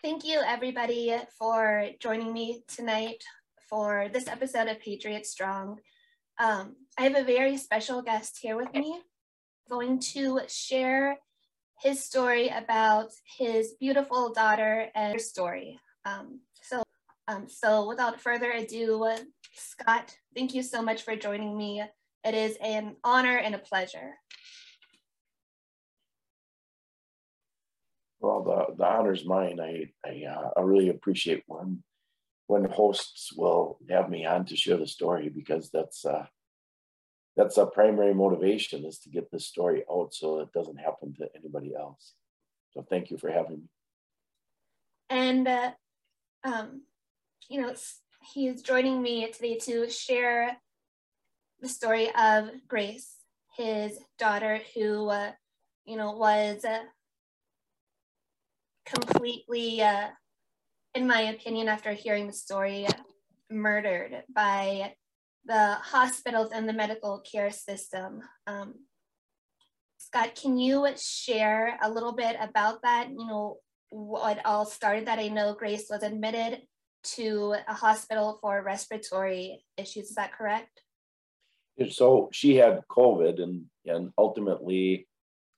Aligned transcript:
Thank 0.00 0.24
you, 0.24 0.40
everybody, 0.46 1.12
for 1.36 1.88
joining 1.98 2.32
me 2.32 2.62
tonight 2.68 3.24
for 3.68 4.08
this 4.12 4.28
episode 4.28 4.68
of 4.68 4.78
Patriot 4.78 5.26
Strong. 5.26 5.80
Um, 6.38 6.76
I 6.96 7.02
have 7.02 7.16
a 7.16 7.24
very 7.24 7.56
special 7.56 8.00
guest 8.00 8.38
here 8.40 8.56
with 8.56 8.72
me, 8.72 9.00
going 9.68 9.98
to 10.14 10.42
share 10.46 11.18
his 11.82 12.04
story 12.04 12.48
about 12.48 13.08
his 13.38 13.74
beautiful 13.80 14.32
daughter 14.32 14.86
and 14.94 15.14
her 15.14 15.18
story. 15.18 15.80
Um, 16.04 16.42
so, 16.62 16.84
um, 17.26 17.48
so 17.48 17.88
without 17.88 18.20
further 18.20 18.52
ado, 18.52 19.04
Scott, 19.52 20.16
thank 20.32 20.54
you 20.54 20.62
so 20.62 20.80
much 20.80 21.02
for 21.02 21.16
joining 21.16 21.58
me. 21.58 21.82
It 22.22 22.34
is 22.34 22.56
an 22.62 22.94
honor 23.02 23.38
and 23.38 23.56
a 23.56 23.58
pleasure. 23.58 24.14
Well, 28.28 28.42
the, 28.42 28.74
the 28.76 28.84
honor's 28.84 29.24
mine. 29.24 29.58
I 29.58 29.88
I, 30.06 30.24
uh, 30.26 30.50
I 30.54 30.60
really 30.60 30.90
appreciate 30.90 31.44
when 31.46 31.82
when 32.46 32.64
hosts 32.64 33.32
will 33.34 33.78
have 33.88 34.10
me 34.10 34.26
on 34.26 34.44
to 34.46 34.54
share 34.54 34.76
the 34.76 34.86
story 34.86 35.30
because 35.30 35.70
that's 35.70 36.04
uh, 36.04 36.26
that's 37.38 37.56
a 37.56 37.64
primary 37.64 38.12
motivation 38.12 38.84
is 38.84 38.98
to 38.98 39.08
get 39.08 39.30
this 39.30 39.46
story 39.46 39.82
out 39.90 40.12
so 40.12 40.40
it 40.40 40.52
doesn't 40.52 40.76
happen 40.76 41.14
to 41.14 41.28
anybody 41.34 41.74
else. 41.74 42.12
So 42.72 42.82
thank 42.82 43.10
you 43.10 43.16
for 43.16 43.30
having 43.30 43.60
me. 43.62 43.68
And 45.08 45.48
uh, 45.48 45.70
um, 46.44 46.82
you 47.48 47.62
know, 47.62 47.72
he's 48.34 48.60
joining 48.60 49.00
me 49.00 49.32
today 49.32 49.56
to 49.60 49.88
share 49.88 50.58
the 51.62 51.68
story 51.70 52.10
of 52.14 52.50
Grace, 52.68 53.10
his 53.56 53.98
daughter, 54.18 54.60
who 54.74 55.08
uh, 55.08 55.32
you 55.86 55.96
know 55.96 56.12
was 56.12 56.66
uh, 56.66 56.82
completely, 58.88 59.82
uh, 59.82 60.08
in 60.94 61.06
my 61.06 61.22
opinion, 61.22 61.68
after 61.68 61.92
hearing 61.92 62.26
the 62.26 62.32
story, 62.32 62.86
murdered 63.50 64.22
by 64.34 64.94
the 65.44 65.74
hospitals 65.80 66.50
and 66.52 66.68
the 66.68 66.72
medical 66.72 67.20
care 67.20 67.50
system. 67.50 68.20
Um, 68.46 68.74
Scott, 69.98 70.34
can 70.40 70.58
you 70.58 70.86
share 70.96 71.78
a 71.82 71.90
little 71.90 72.12
bit 72.12 72.36
about 72.40 72.82
that? 72.82 73.08
You 73.10 73.26
know, 73.26 73.56
what 73.90 74.44
all 74.44 74.64
started 74.64 75.06
that? 75.06 75.18
I 75.18 75.28
know 75.28 75.54
Grace 75.54 75.86
was 75.90 76.02
admitted 76.02 76.62
to 77.16 77.54
a 77.66 77.74
hospital 77.74 78.38
for 78.40 78.62
respiratory 78.62 79.64
issues. 79.76 80.10
Is 80.10 80.14
that 80.16 80.32
correct? 80.32 80.82
So 81.90 82.28
she 82.32 82.56
had 82.56 82.82
COVID 82.90 83.42
and, 83.42 83.64
and 83.86 84.10
ultimately 84.18 85.06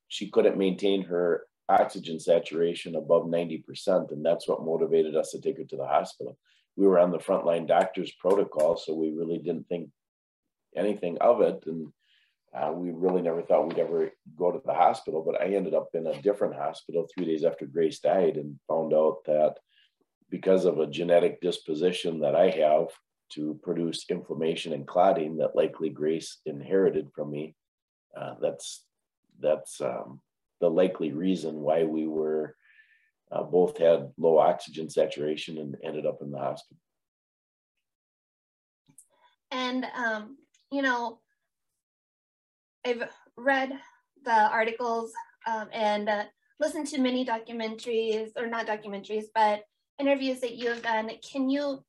she 0.08 0.28
couldn't 0.30 0.58
maintain 0.58 1.02
her 1.04 1.46
oxygen 1.70 2.18
saturation 2.18 2.96
above 2.96 3.24
90%. 3.24 4.12
And 4.12 4.24
that's 4.24 4.48
what 4.48 4.64
motivated 4.64 5.16
us 5.16 5.30
to 5.30 5.40
take 5.40 5.58
her 5.58 5.64
to 5.64 5.76
the 5.76 5.86
hospital. 5.86 6.38
We 6.76 6.86
were 6.86 6.98
on 6.98 7.10
the 7.10 7.18
frontline 7.18 7.66
doctor's 7.66 8.12
protocol, 8.12 8.76
so 8.76 8.94
we 8.94 9.10
really 9.10 9.38
didn't 9.38 9.68
think 9.68 9.90
anything 10.76 11.18
of 11.18 11.40
it. 11.40 11.62
And 11.66 11.92
uh, 12.54 12.72
we 12.72 12.90
really 12.90 13.22
never 13.22 13.42
thought 13.42 13.68
we'd 13.68 13.78
ever 13.78 14.10
go 14.36 14.50
to 14.50 14.60
the 14.64 14.74
hospital. 14.74 15.22
But 15.24 15.40
I 15.40 15.54
ended 15.54 15.74
up 15.74 15.88
in 15.94 16.06
a 16.06 16.20
different 16.22 16.54
hospital 16.54 17.06
three 17.06 17.26
days 17.26 17.44
after 17.44 17.66
Grace 17.66 18.00
died 18.00 18.36
and 18.36 18.58
found 18.68 18.92
out 18.92 19.18
that 19.26 19.56
because 20.30 20.64
of 20.64 20.78
a 20.78 20.86
genetic 20.86 21.40
disposition 21.40 22.20
that 22.20 22.34
I 22.34 22.50
have 22.50 22.88
to 23.32 23.58
produce 23.62 24.06
inflammation 24.08 24.72
and 24.72 24.86
clotting 24.86 25.36
that 25.36 25.54
likely 25.54 25.90
Grace 25.90 26.38
inherited 26.46 27.08
from 27.14 27.30
me, 27.30 27.54
uh, 28.16 28.34
that's 28.40 28.84
that's 29.38 29.80
um, 29.80 30.20
the 30.60 30.70
likely 30.70 31.12
reason 31.12 31.60
why 31.60 31.84
we 31.84 32.06
were 32.06 32.56
uh, 33.32 33.42
both 33.42 33.78
had 33.78 34.10
low 34.18 34.38
oxygen 34.38 34.90
saturation 34.90 35.58
and 35.58 35.76
ended 35.82 36.06
up 36.06 36.18
in 36.20 36.30
the 36.30 36.38
hospital. 36.38 36.80
And, 39.50 39.86
um, 39.96 40.36
you 40.70 40.82
know, 40.82 41.20
I've 42.86 43.08
read 43.36 43.72
the 44.24 44.32
articles 44.32 45.12
um, 45.46 45.68
and 45.72 46.08
uh, 46.08 46.24
listened 46.58 46.86
to 46.88 47.00
many 47.00 47.24
documentaries, 47.24 48.30
or 48.36 48.46
not 48.46 48.66
documentaries, 48.66 49.24
but 49.34 49.64
interviews 49.98 50.40
that 50.40 50.54
you 50.54 50.68
have 50.68 50.82
done. 50.82 51.10
Can 51.30 51.50
you 51.50 51.84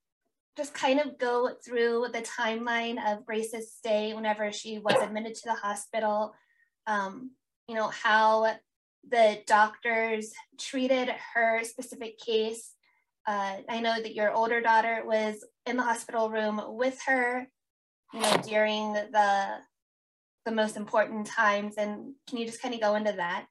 just 0.58 0.74
kind 0.74 1.00
of 1.00 1.18
go 1.18 1.52
through 1.64 2.08
the 2.12 2.22
timeline 2.22 2.98
of 3.12 3.26
Grace's 3.26 3.74
stay 3.74 4.14
whenever 4.14 4.52
she 4.52 4.80
was 4.80 4.96
admitted 5.02 5.36
to 5.36 5.46
the 5.46 5.54
hospital? 5.54 6.34
Um, 6.88 7.31
you 7.68 7.76
know, 7.76 7.88
how 7.88 8.56
the 9.10 9.40
doctors 9.48 10.34
treated 10.60 11.10
her 11.34 11.64
specific 11.64 12.20
case. 12.20 12.74
Uh, 13.28 13.58
I 13.70 13.80
know 13.80 14.02
that 14.02 14.16
your 14.16 14.32
older 14.32 14.62
daughter 14.62 15.04
was 15.06 15.44
in 15.66 15.78
the 15.78 15.84
hospital 15.84 16.30
room 16.30 16.62
with 16.70 17.00
her, 17.08 17.48
you 18.14 18.20
know, 18.20 18.38
during 18.48 18.94
the 18.94 19.60
the 20.44 20.52
most 20.52 20.76
important 20.76 21.28
times. 21.28 21.76
And 21.78 22.14
can 22.28 22.38
you 22.40 22.46
just 22.46 22.62
kind 22.62 22.74
of 22.74 22.82
go 22.82 22.96
into 22.96 23.12
that? 23.14 23.46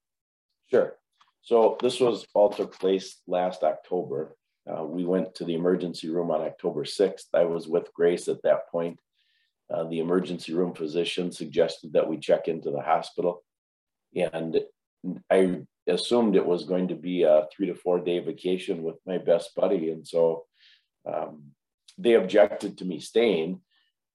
Sure. 0.71 0.97
So 1.43 1.77
this 1.81 2.01
was 2.01 2.27
all 2.35 2.51
took 2.51 2.79
place 2.79 3.21
last 3.27 3.63
October. 3.63 4.37
Uh, 4.69 4.85
we 4.85 5.05
went 5.05 5.35
to 5.37 5.45
the 5.45 5.55
emergency 5.55 6.09
room 6.11 6.31
on 6.31 6.43
October 6.43 6.85
6th. 6.85 7.27
I 7.35 7.45
was 7.45 7.67
with 7.67 7.93
Grace 7.95 8.29
at 8.29 8.43
that 8.43 8.69
point. 8.71 8.99
Uh, 9.73 9.85
the 9.85 10.01
emergency 10.01 10.53
room 10.53 10.75
physician 10.75 11.31
suggested 11.31 11.93
that 11.93 12.09
we 12.09 12.19
check 12.19 12.49
into 12.49 12.71
the 12.71 12.83
hospital. 12.83 13.43
And 14.15 14.61
I 15.31 15.63
assumed 15.87 16.37
it 16.37 16.47
was 16.47 16.65
going 16.65 16.89
to 16.89 16.95
be 16.95 17.23
a 17.23 17.47
three 17.53 17.67
to 17.67 17.75
four 17.75 18.01
day 18.01 18.19
vacation 18.19 18.83
with 18.83 18.97
my 19.07 19.19
best 19.19 19.55
buddy. 19.55 19.91
And 19.91 20.07
so 20.07 20.47
um, 21.07 21.43
they 21.99 22.15
objected 22.15 22.79
to 22.79 22.85
me 22.85 23.01
staying, 23.01 23.61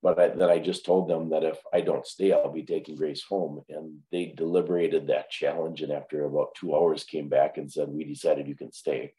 but 0.01 0.19
I, 0.19 0.27
then 0.30 0.50
I 0.50 0.59
just 0.59 0.86
told 0.86 1.09
them 1.09 1.30
that 1.30 1.44
if 1.44 1.57
I 1.74 1.81
don't 1.81 2.06
stay, 2.06 2.31
I'll 2.31 2.51
be 2.51 2.63
taking 2.63 2.95
Grace 2.95 3.24
home. 3.24 3.62
And 3.69 4.00
they 4.12 4.33
deliberated 4.36 5.07
that 5.07 5.30
challenge. 5.30 5.81
And 5.81 5.92
after 5.92 6.25
about 6.25 6.56
two 6.56 6.75
hours, 6.75 7.03
came 7.03 7.30
back 7.30 7.57
and 7.57 7.71
said, 7.71 7.89
We 7.89 8.03
decided 8.03 8.48
you 8.48 8.56
can 8.56 8.71
stay. 8.71 9.13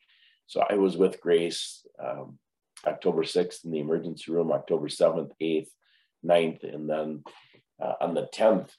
So 0.46 0.62
I 0.68 0.74
was 0.74 0.96
with 0.96 1.20
Grace 1.20 1.84
um, 2.02 2.38
October 2.86 3.24
6th 3.24 3.64
in 3.64 3.72
the 3.72 3.80
emergency 3.80 4.30
room, 4.30 4.52
October 4.52 4.88
7th, 4.88 5.30
8th, 5.42 5.68
9th, 6.24 6.74
and 6.74 6.88
then 6.88 7.24
uh, 7.82 7.94
on 8.00 8.14
the 8.14 8.28
10th, 8.32 8.70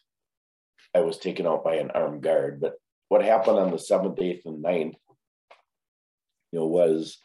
I 0.97 1.01
was 1.01 1.17
taken 1.17 1.45
out 1.45 1.63
by 1.63 1.75
an 1.75 1.91
armed 1.91 2.23
guard. 2.23 2.59
But 2.59 2.73
what 3.07 3.23
happened 3.23 3.59
on 3.59 3.71
the 3.71 3.79
seventh, 3.79 4.19
eighth, 4.19 4.45
and 4.45 4.61
ninth, 4.61 4.95
you 6.51 6.59
know, 6.59 6.65
was 6.65 7.17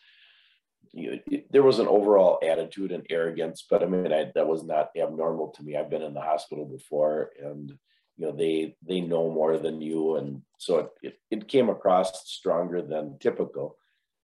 you 0.92 1.10
know, 1.10 1.38
there 1.50 1.62
was 1.62 1.78
an 1.78 1.88
overall 1.88 2.38
attitude 2.46 2.92
and 2.92 3.06
arrogance, 3.08 3.64
but 3.68 3.82
I 3.82 3.86
mean, 3.86 4.12
I, 4.12 4.30
that 4.34 4.46
was 4.46 4.62
not 4.62 4.90
abnormal 5.00 5.48
to 5.52 5.62
me. 5.62 5.74
I've 5.74 5.88
been 5.88 6.02
in 6.02 6.12
the 6.12 6.20
hospital 6.20 6.66
before, 6.66 7.30
and 7.42 7.70
you 8.18 8.26
know, 8.26 8.32
they 8.32 8.76
they 8.86 9.00
know 9.00 9.30
more 9.30 9.56
than 9.56 9.80
you, 9.80 10.16
and 10.16 10.42
so 10.58 10.78
it 10.78 10.90
it, 11.02 11.18
it 11.30 11.48
came 11.48 11.70
across 11.70 12.30
stronger 12.30 12.82
than 12.82 13.18
typical. 13.18 13.76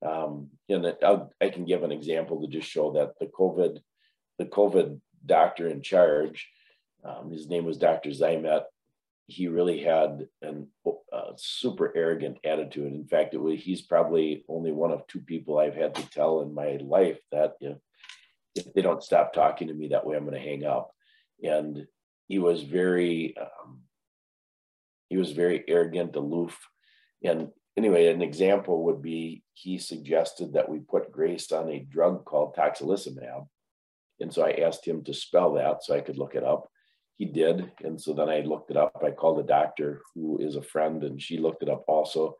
Um, 0.06 0.50
and 0.70 0.86
it, 0.86 1.00
i 1.42 1.50
can 1.50 1.66
give 1.66 1.84
an 1.84 1.92
example 1.92 2.42
to 2.42 2.48
just 2.48 2.70
show 2.70 2.92
that 2.94 3.14
the 3.20 3.26
COVID, 3.26 3.80
the 4.38 4.46
COVID 4.46 5.00
doctor 5.26 5.68
in 5.68 5.82
charge, 5.82 6.48
um, 7.04 7.32
his 7.32 7.48
name 7.48 7.66
was 7.66 7.78
Dr. 7.78 8.12
Zymet 8.12 8.64
he 9.28 9.50
really 9.50 9.84
had 9.84 10.28
an, 10.42 10.68
a 11.12 11.34
super 11.36 11.92
arrogant 11.96 12.38
attitude. 12.46 12.94
In 12.94 13.06
fact, 13.06 13.34
it 13.34 13.38
was, 13.38 13.60
he's 13.60 13.82
probably 13.82 14.46
only 14.48 14.72
one 14.72 14.92
of 14.92 15.06
two 15.08 15.20
people 15.20 15.60
I've 15.60 15.76
had 15.76 15.96
to 15.96 16.10
tell 16.10 16.42
in 16.42 16.54
my 16.54 16.78
life 16.82 17.20
that 17.34 17.56
know, 17.62 17.82
if 18.56 18.74
they 18.74 18.82
don't 18.82 19.04
stop 19.04 19.34
talking 19.34 19.68
to 19.68 19.74
me 19.74 19.90
that 19.90 20.06
way, 20.06 20.16
I'm 20.16 20.24
going 20.24 20.42
to 20.42 20.50
hang 20.50 20.66
up. 20.66 20.92
And 21.44 21.86
he 22.28 22.40
was 22.40 22.64
very, 22.64 23.36
um, 23.38 23.82
he 25.10 25.18
was 25.18 25.34
very 25.34 25.64
arrogant, 25.68 26.16
aloof. 26.16 26.58
And 27.22 27.50
anyway, 27.76 28.08
an 28.08 28.22
example 28.22 28.86
would 28.86 29.02
be 29.02 29.44
he 29.54 29.78
suggested 29.78 30.54
that 30.54 30.70
we 30.70 30.80
put 30.80 31.12
Grace 31.12 31.52
on 31.52 31.70
a 31.70 31.80
drug 31.80 32.24
called 32.24 32.56
tocilizumab. 32.56 33.48
And 34.22 34.34
so 34.34 34.44
I 34.46 34.64
asked 34.66 34.88
him 34.88 35.04
to 35.04 35.14
spell 35.14 35.54
that 35.54 35.84
so 35.84 35.96
I 35.96 36.02
could 36.02 36.18
look 36.18 36.34
it 36.34 36.44
up 36.44 36.70
he 37.18 37.26
did. 37.26 37.72
And 37.84 38.00
so 38.00 38.14
then 38.14 38.30
I 38.30 38.42
looked 38.42 38.72
it 38.72 38.78
up. 38.78 39.04
I 39.04 39.12
called 39.12 39.40
a 39.40 39.44
doctor 39.44 40.02
who 40.14 40.38
is 40.38 40.56
a 40.56 40.62
friend 40.62 41.04
and 41.04 41.22
she 41.22 41.40
looked 41.40 41.64
it 41.64 41.70
up 41.70 41.84
also. 41.88 42.38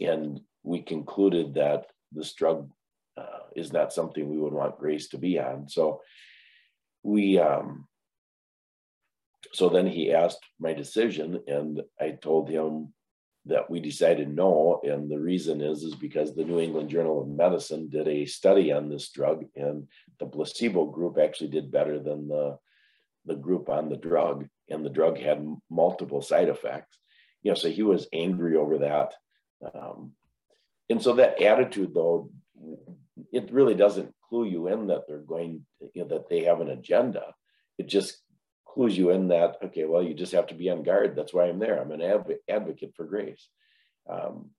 And 0.00 0.40
we 0.62 0.82
concluded 0.82 1.54
that 1.54 1.86
this 2.12 2.32
drug 2.32 2.70
uh, 3.16 3.40
is 3.56 3.72
not 3.72 3.92
something 3.92 4.28
we 4.28 4.38
would 4.38 4.52
want 4.52 4.78
Grace 4.78 5.08
to 5.08 5.18
be 5.18 5.38
on. 5.38 5.68
So 5.68 6.00
we, 7.02 7.38
um, 7.40 7.88
so 9.52 9.68
then 9.68 9.86
he 9.86 10.12
asked 10.12 10.44
my 10.60 10.72
decision 10.72 11.40
and 11.48 11.82
I 12.00 12.10
told 12.10 12.48
him 12.48 12.94
that 13.46 13.68
we 13.68 13.80
decided 13.80 14.34
no. 14.34 14.80
And 14.84 15.10
the 15.10 15.20
reason 15.20 15.60
is, 15.60 15.82
is 15.82 15.96
because 15.96 16.34
the 16.34 16.44
New 16.44 16.60
England 16.60 16.88
Journal 16.88 17.20
of 17.20 17.28
Medicine 17.28 17.88
did 17.88 18.06
a 18.06 18.26
study 18.26 18.72
on 18.72 18.88
this 18.88 19.10
drug 19.10 19.44
and 19.56 19.88
the 20.20 20.26
placebo 20.26 20.86
group 20.86 21.18
actually 21.18 21.50
did 21.50 21.72
better 21.72 21.98
than 21.98 22.28
the 22.28 22.58
the 23.26 23.34
group 23.34 23.68
on 23.68 23.88
the 23.88 23.96
drug, 23.96 24.46
and 24.68 24.84
the 24.84 24.90
drug 24.90 25.18
had 25.18 25.46
multiple 25.70 26.22
side 26.22 26.48
effects. 26.48 26.98
You 27.42 27.50
know, 27.50 27.54
so 27.54 27.68
he 27.68 27.82
was 27.82 28.08
angry 28.12 28.56
over 28.56 28.78
that. 28.78 29.14
Um, 29.74 30.12
and 30.88 31.02
so 31.02 31.14
that 31.14 31.40
attitude, 31.40 31.94
though, 31.94 32.30
it 33.32 33.52
really 33.52 33.74
doesn't 33.74 34.14
clue 34.28 34.46
you 34.46 34.68
in 34.68 34.88
that 34.88 35.02
they're 35.06 35.18
going, 35.18 35.64
you 35.94 36.02
know, 36.02 36.08
that 36.08 36.28
they 36.28 36.44
have 36.44 36.60
an 36.60 36.70
agenda. 36.70 37.34
It 37.78 37.86
just 37.86 38.16
clues 38.66 38.96
you 38.96 39.10
in 39.10 39.28
that, 39.28 39.56
okay, 39.64 39.84
well, 39.84 40.02
you 40.02 40.14
just 40.14 40.32
have 40.32 40.48
to 40.48 40.54
be 40.54 40.70
on 40.70 40.82
guard. 40.82 41.14
That's 41.14 41.32
why 41.32 41.44
I'm 41.44 41.58
there. 41.58 41.80
I'm 41.80 41.92
an 41.92 42.02
adv- 42.02 42.40
advocate 42.48 42.92
for 42.96 43.04
grace. 43.04 43.48
Um, 44.08 44.50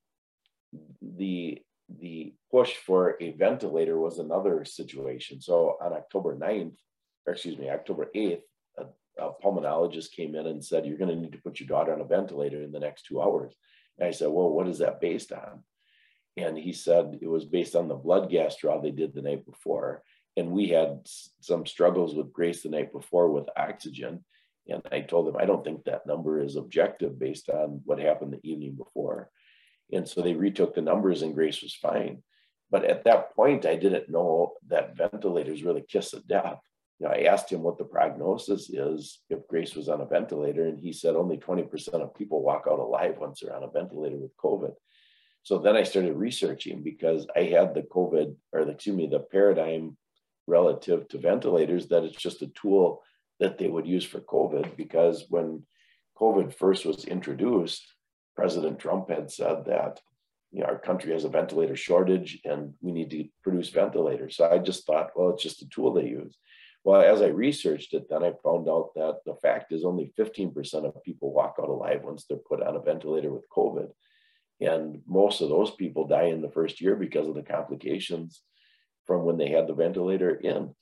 the 1.02 1.62
the 2.00 2.34
push 2.52 2.74
for 2.76 3.16
a 3.22 3.32
ventilator 3.34 4.00
was 4.00 4.18
another 4.18 4.66
situation. 4.66 5.40
So 5.40 5.78
on 5.80 5.94
October 5.94 6.36
9th, 6.36 6.76
or 7.28 7.34
excuse 7.34 7.60
me, 7.60 7.70
October 7.70 8.10
8th, 8.16 8.42
a, 9.18 9.30
pulmonologist 9.44 10.12
came 10.12 10.36
in 10.36 10.48
and 10.48 10.64
said, 10.64 10.86
You're 10.86 10.98
going 10.98 11.10
to 11.10 11.16
need 11.16 11.34
to 11.34 11.42
put 11.42 11.60
your 11.60 11.68
daughter 11.68 11.94
on 11.94 12.02
a 12.02 12.06
ventilator 12.06 12.62
in 12.62 12.72
the 12.72 12.80
next 12.80 13.06
two 13.06 13.22
hours. 13.22 13.54
And 13.98 14.08
I 14.08 14.12
said, 14.12 14.30
Well, 14.30 14.50
what 14.50 14.68
is 14.68 14.80
that 14.80 15.02
based 15.02 15.32
on? 15.32 15.64
And 16.38 16.58
he 16.58 16.74
said 16.74 17.20
it 17.22 17.28
was 17.28 17.46
based 17.46 17.76
on 17.76 17.88
the 17.88 17.96
blood 17.96 18.30
gas 18.30 18.58
draw 18.58 18.80
they 18.80 18.92
did 18.92 19.14
the 19.14 19.22
night 19.22 19.46
before. 19.46 20.04
And 20.38 20.52
we 20.52 20.68
had 20.68 21.08
some 21.40 21.66
struggles 21.66 22.14
with 22.14 22.34
Grace 22.34 22.62
the 22.62 22.70
night 22.70 22.92
before 22.92 23.32
with 23.32 23.48
oxygen. 23.56 24.26
And 24.68 24.82
I 24.92 25.02
told 25.02 25.30
him, 25.30 25.38
I 25.40 25.46
don't 25.46 25.64
think 25.64 25.86
that 25.86 26.06
number 26.06 26.42
is 26.42 26.58
objective 26.58 27.18
based 27.18 27.50
on 27.50 27.82
what 27.86 28.00
happened 28.00 28.34
the 28.34 28.50
evening 28.50 28.76
before. 28.76 29.30
And 29.94 30.08
so 30.08 30.22
they 30.22 30.34
retook 30.34 30.76
the 30.76 30.82
numbers 30.82 31.22
and 31.22 31.34
Grace 31.34 31.62
was 31.62 31.76
fine. 31.76 32.24
But 32.72 32.84
at 32.86 33.04
that 33.06 33.34
point, 33.36 33.66
I 33.66 33.76
didn't 33.76 34.10
know 34.10 34.54
that 34.68 34.98
ventilators 34.98 35.64
really 35.64 35.86
kiss 35.88 36.14
of 36.14 36.28
death. 36.28 36.60
You 37.00 37.08
know, 37.08 37.14
I 37.14 37.24
asked 37.24 37.52
him 37.52 37.62
what 37.62 37.78
the 37.78 37.84
prognosis 37.84 38.70
is 38.70 39.20
if 39.30 39.48
Grace 39.48 39.76
was 39.76 39.90
on 39.90 40.02
a 40.02 40.06
ventilator, 40.06 40.66
and 40.66 40.80
he 40.80 40.94
said 40.94 41.16
only 41.16 41.38
20% 41.38 41.94
of 41.96 42.16
people 42.16 42.42
walk 42.42 42.66
out 42.70 42.80
alive 42.80 43.18
once 43.20 43.42
they're 43.42 43.56
on 43.56 43.64
a 43.64 43.70
ventilator 43.70 44.18
with 44.18 44.36
COVID. 44.38 44.74
So 45.44 45.60
then 45.60 45.76
I 45.76 45.84
started 45.84 46.14
researching 46.14 46.84
because 46.84 47.28
I 47.36 47.44
had 47.44 47.74
the 47.74 47.84
COVID, 47.84 48.36
or 48.54 48.66
the, 48.66 48.72
excuse 48.72 48.96
me, 48.96 49.08
the 49.08 49.20
paradigm 49.20 49.98
relative 50.48 51.08
to 51.10 51.20
ventilators 51.20 51.88
that 51.90 52.04
it's 52.04 52.18
just 52.18 52.42
a 52.42 52.48
tool 52.48 53.04
that 53.40 53.58
they 53.58 53.68
would 53.68 53.86
use 53.86 54.06
for 54.06 54.22
COVID. 54.22 54.78
Because 54.78 55.26
when 55.30 55.64
COVID 56.18 56.56
first 56.56 56.86
was 56.86 57.06
introduced, 57.06 57.84
President 58.36 58.80
Trump 58.80 59.10
had 59.10 59.30
said 59.30 59.66
that 59.66 60.00
you 60.52 60.62
know, 60.62 60.68
our 60.68 60.80
country 60.80 61.12
has 61.12 61.26
a 61.26 61.30
ventilator 61.30 61.76
shortage 61.76 62.40
and 62.46 62.74
we 62.82 62.94
need 62.94 63.10
to 63.12 63.28
produce 63.44 63.70
ventilators. 63.70 64.38
So 64.38 64.50
I 64.50 64.58
just 64.60 64.86
thought, 64.86 65.12
well, 65.16 65.32
it's 65.32 65.44
just 65.44 65.62
a 65.62 65.68
tool 65.68 65.94
they 65.94 66.08
use. 66.08 66.38
Well, 66.86 67.02
as 67.02 67.24
I 67.24 67.30
researched 67.30 67.96
it, 67.96 68.08
then 68.12 68.24
I 68.24 68.34
found 68.44 68.70
out 68.70 68.92
that 68.94 69.22
the 69.26 69.34
fact 69.34 69.72
is 69.72 69.84
only 69.84 70.14
15% 70.20 70.86
of 70.86 71.04
people 71.04 71.34
walk 71.34 71.56
out 71.60 71.68
alive 71.68 72.02
once 72.04 72.26
they're 72.26 72.38
put 72.38 72.62
on 72.62 72.76
a 72.76 72.80
ventilator 72.80 73.34
with 73.34 73.50
COVID. 73.50 73.88
And 74.62 75.02
most 75.08 75.42
of 75.42 75.50
those 75.50 75.72
people 75.72 76.08
die 76.08 76.26
in 76.26 76.44
the 76.44 76.52
first 76.52 76.80
year 76.80 76.96
because 76.96 77.28
of 77.28 77.34
the 77.34 77.42
complications 77.42 78.44
from 79.08 79.24
when 79.24 79.36
they 79.36 79.50
had 79.50 79.66
the 79.66 79.74
ventilator 79.74 80.36
in. 80.36 80.76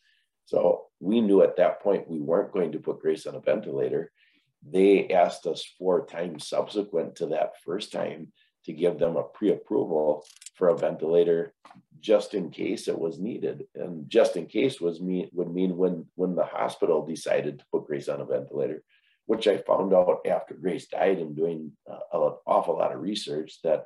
So 0.44 0.88
we 1.00 1.22
knew 1.22 1.42
at 1.42 1.56
that 1.56 1.82
point 1.82 2.10
we 2.10 2.20
weren't 2.20 2.52
going 2.52 2.74
to 2.74 2.80
put 2.80 3.00
Grace 3.00 3.26
on 3.26 3.36
a 3.36 3.40
ventilator. 3.40 4.12
They 4.62 5.08
asked 5.08 5.48
us 5.48 5.66
four 5.80 6.06
times 6.06 6.50
subsequent 6.50 7.16
to 7.16 7.28
that 7.28 7.54
first 7.64 7.94
time 7.94 8.34
to 8.66 8.74
give 8.74 9.00
them 9.00 9.16
a 9.16 9.24
pre-approval 9.24 10.26
for 10.56 10.70
a 10.70 10.78
ventilator 10.78 11.54
just 12.00 12.34
in 12.34 12.50
case 12.50 12.88
it 12.88 13.00
was 13.00 13.20
needed. 13.20 13.66
And 13.76 14.10
just 14.10 14.36
in 14.36 14.46
case 14.48 14.82
was 14.82 15.02
mean 15.02 15.30
would 15.34 15.54
mean 15.54 15.78
when 15.78 16.06
when 16.16 16.36
the 16.36 16.46
hospital 16.46 17.06
decided 17.06 17.60
to 17.60 17.66
put 17.72 17.88
Grace 17.88 18.10
on 18.10 18.22
a 18.22 18.26
ventilator 18.26 18.84
which 19.26 19.48
I 19.48 19.58
found 19.58 19.94
out 19.94 20.20
after 20.28 20.54
Grace 20.54 20.88
died 20.88 21.20
and 21.20 21.36
doing 21.36 21.72
uh, 21.90 22.00
an 22.12 22.34
awful 22.46 22.78
lot 22.78 22.94
of 22.94 23.02
research 23.02 23.62
that 23.64 23.86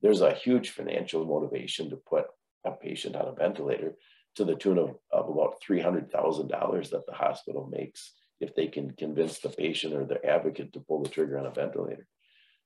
there's 0.00 0.20
a 0.20 0.34
huge 0.34 0.70
financial 0.70 1.24
motivation 1.24 1.90
to 1.90 1.96
put 1.96 2.26
a 2.64 2.72
patient 2.72 3.16
on 3.16 3.28
a 3.28 3.32
ventilator 3.32 3.94
to 4.34 4.44
the 4.44 4.56
tune 4.56 4.78
of, 4.78 4.96
of 5.12 5.28
about 5.28 5.62
$300,000 5.68 6.90
that 6.90 7.06
the 7.06 7.12
hospital 7.12 7.68
makes 7.70 8.12
if 8.40 8.54
they 8.56 8.66
can 8.66 8.90
convince 8.92 9.38
the 9.38 9.50
patient 9.50 9.94
or 9.94 10.04
their 10.04 10.24
advocate 10.26 10.72
to 10.72 10.80
pull 10.80 11.02
the 11.02 11.08
trigger 11.08 11.38
on 11.38 11.46
a 11.46 11.50
ventilator. 11.50 12.06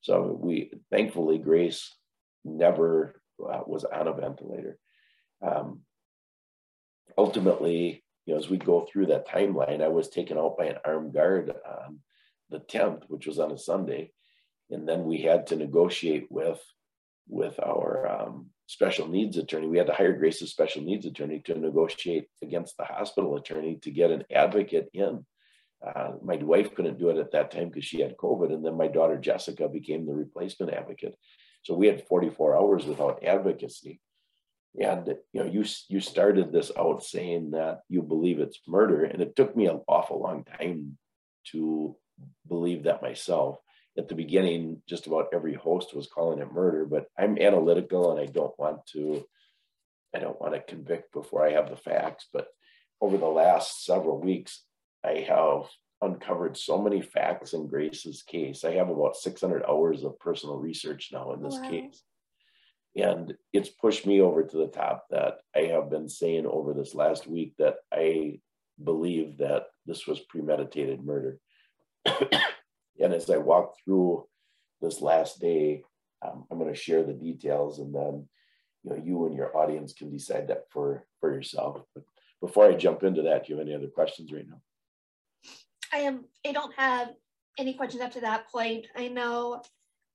So 0.00 0.38
we, 0.41 0.70
thankfully, 0.91 1.38
Grace 1.38 1.94
never 2.44 3.20
uh, 3.44 3.62
was 3.67 3.84
on 3.84 4.08
a 4.08 4.12
ventilator. 4.12 4.79
Um, 5.46 5.81
ultimately, 7.19 8.05
you 8.24 8.34
know, 8.34 8.41
as 8.41 8.48
we 8.48 8.58
go 8.58 8.86
through 8.91 9.06
that 9.06 9.29
timeline, 9.29 9.82
I 9.82 9.88
was 9.88 10.08
taken 10.08 10.38
out 10.38 10.56
by 10.56 10.67
an 10.67 10.79
armed 10.84 11.15
guard 11.15 11.50
on 11.50 12.00
the 12.50 12.58
10th, 12.58 13.05
which 13.08 13.26
was 13.26 13.38
on 13.38 13.53
a 13.53 13.58
Sunday. 13.58 14.12
And 14.70 14.88
then 14.88 15.05
we 15.05 15.19
had 15.19 15.46
to 15.48 15.56
negotiate 15.56 16.26
with, 16.31 16.60
with 17.29 17.58
our 17.60 18.06
um, 18.06 18.46
special 18.67 19.06
needs 19.08 19.36
attorney. 19.36 19.69
We 19.69 19.79
had 19.79 19.86
to 19.86 19.94
hire 19.94 20.12
Grace's 20.12 20.50
special 20.50 20.82
needs 20.82 21.06
attorney 21.06 21.41
to 21.44 21.58
negotiate 21.58 22.26
against 22.43 22.76
the 22.76 22.84
hospital 22.84 23.36
attorney 23.36 23.79
to 23.82 23.91
get 23.91 24.10
an 24.10 24.24
advocate 24.31 24.88
in. 24.93 25.24
Uh, 25.85 26.13
my 26.23 26.37
wife 26.37 26.75
couldn't 26.75 26.99
do 26.99 27.11
it 27.11 27.19
at 27.19 27.33
that 27.33 27.51
time 27.51 27.69
because 27.69 27.85
she 27.85 28.01
had 28.01 28.17
COVID. 28.17 28.53
And 28.53 28.65
then 28.65 28.77
my 28.77 28.89
daughter 28.89 29.19
Jessica 29.19 29.69
became 29.69 30.06
the 30.06 30.15
replacement 30.15 30.73
advocate. 30.73 31.15
So 31.63 31.75
we 31.75 31.87
had 31.87 32.06
44 32.06 32.56
hours 32.56 32.87
without 32.87 33.25
advocacy. 33.25 34.01
And 34.79 35.06
you 35.33 35.43
know, 35.43 35.47
you 35.47 35.65
you 35.89 36.01
started 36.01 36.53
this 36.53 36.71
out 36.79 37.03
saying 37.03 37.53
that 37.53 37.81
you 37.89 38.03
believe 38.03 38.41
it's 38.41 38.61
murder, 38.69 39.05
and 39.05 39.23
it 39.23 39.35
took 39.35 39.56
me 39.56 39.67
an 39.67 39.81
awful 39.89 40.21
long 40.21 40.45
time 40.45 40.99
to 41.53 41.97
believe 42.47 42.85
that 42.85 43.03
myself. 43.03 43.59
At 43.99 44.09
the 44.09 44.15
beginning, 44.15 44.83
just 44.87 45.06
about 45.06 45.29
every 45.33 45.55
host 45.55 45.97
was 45.97 46.06
calling 46.06 46.41
it 46.41 46.53
murder, 46.53 46.85
but 46.85 47.06
I'm 47.19 47.39
analytical 47.39 48.11
and 48.11 48.21
I 48.21 48.31
don't 48.31 48.56
want 48.59 48.87
to, 48.93 49.25
I 50.15 50.19
don't 50.19 50.39
want 50.39 50.53
to 50.53 50.61
convict 50.61 51.15
before 51.15 51.47
I 51.47 51.53
have 51.53 51.71
the 51.71 51.77
facts. 51.77 52.27
But 52.31 52.49
over 53.01 53.17
the 53.17 53.27
last 53.27 53.87
several 53.87 54.21
weeks, 54.21 54.63
I 55.05 55.24
have 55.29 55.69
uncovered 56.03 56.56
so 56.56 56.81
many 56.81 57.00
facts 57.00 57.53
in 57.53 57.67
Grace's 57.67 58.22
case. 58.22 58.65
I 58.65 58.72
have 58.72 58.88
about 58.88 59.17
600 59.17 59.65
hours 59.69 60.05
of 60.05 60.19
personal 60.19 60.56
research 60.56 61.10
now 61.12 61.32
in 61.32 61.43
this 61.43 61.58
wow. 61.60 61.70
case. 61.70 62.03
And 62.96 63.34
it's 63.53 63.69
pushed 63.69 64.06
me 64.06 64.20
over 64.20 64.43
to 64.43 64.56
the 64.56 64.69
top 64.69 65.06
that 65.10 65.38
I 65.55 65.60
have 65.60 65.91
been 65.91 66.08
saying 66.08 66.46
over 66.46 66.72
this 66.72 66.94
last 66.94 67.26
week 67.26 67.55
that 67.58 67.76
I 67.93 68.41
believe 68.82 69.38
that 69.38 69.67
this 69.84 70.06
was 70.06 70.20
premeditated 70.20 71.05
murder. 71.05 71.38
and 72.06 73.12
as 73.12 73.29
I 73.29 73.36
walk 73.36 73.74
through 73.84 74.26
this 74.81 75.00
last 75.00 75.41
day, 75.41 75.82
um, 76.22 76.44
I'm 76.50 76.58
going 76.58 76.72
to 76.72 76.79
share 76.79 77.03
the 77.03 77.12
details, 77.12 77.79
and 77.79 77.94
then 77.94 78.29
you 78.82 78.91
know 78.91 79.03
you 79.03 79.26
and 79.26 79.36
your 79.36 79.56
audience 79.56 79.93
can 79.93 80.10
decide 80.10 80.48
that 80.48 80.65
for 80.70 81.06
for 81.20 81.32
yourself. 81.32 81.82
But 81.94 82.05
before 82.41 82.67
I 82.67 82.74
jump 82.74 83.03
into 83.03 83.22
that, 83.22 83.46
do 83.46 83.53
you 83.53 83.58
have 83.58 83.67
any 83.67 83.76
other 83.76 83.88
questions 83.88 84.32
right 84.32 84.46
now? 84.48 84.60
I 85.96 86.00
am. 86.00 86.26
I 86.46 86.53
don't 86.53 86.74
have 86.76 87.08
any 87.58 87.72
questions 87.72 88.03
up 88.03 88.12
to 88.12 88.20
that 88.20 88.50
point. 88.50 88.86
I 88.94 89.08
know. 89.08 89.62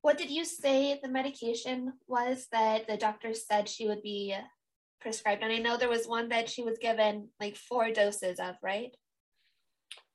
What 0.03 0.17
did 0.17 0.29
you 0.29 0.45
say 0.45 0.99
the 1.01 1.09
medication 1.09 1.93
was 2.07 2.47
that 2.51 2.87
the 2.87 2.97
doctor 2.97 3.33
said 3.33 3.67
she 3.67 3.87
would 3.87 4.03
be 4.03 4.35
prescribed? 4.99 5.41
And 5.41 5.51
I 5.51 5.57
know 5.57 5.77
there 5.77 5.89
was 5.89 6.05
one 6.05 6.29
that 6.29 6.49
she 6.49 6.63
was 6.63 6.77
given 6.79 7.29
like 7.39 7.55
four 7.55 7.91
doses 7.91 8.39
of, 8.39 8.55
right? 8.61 8.95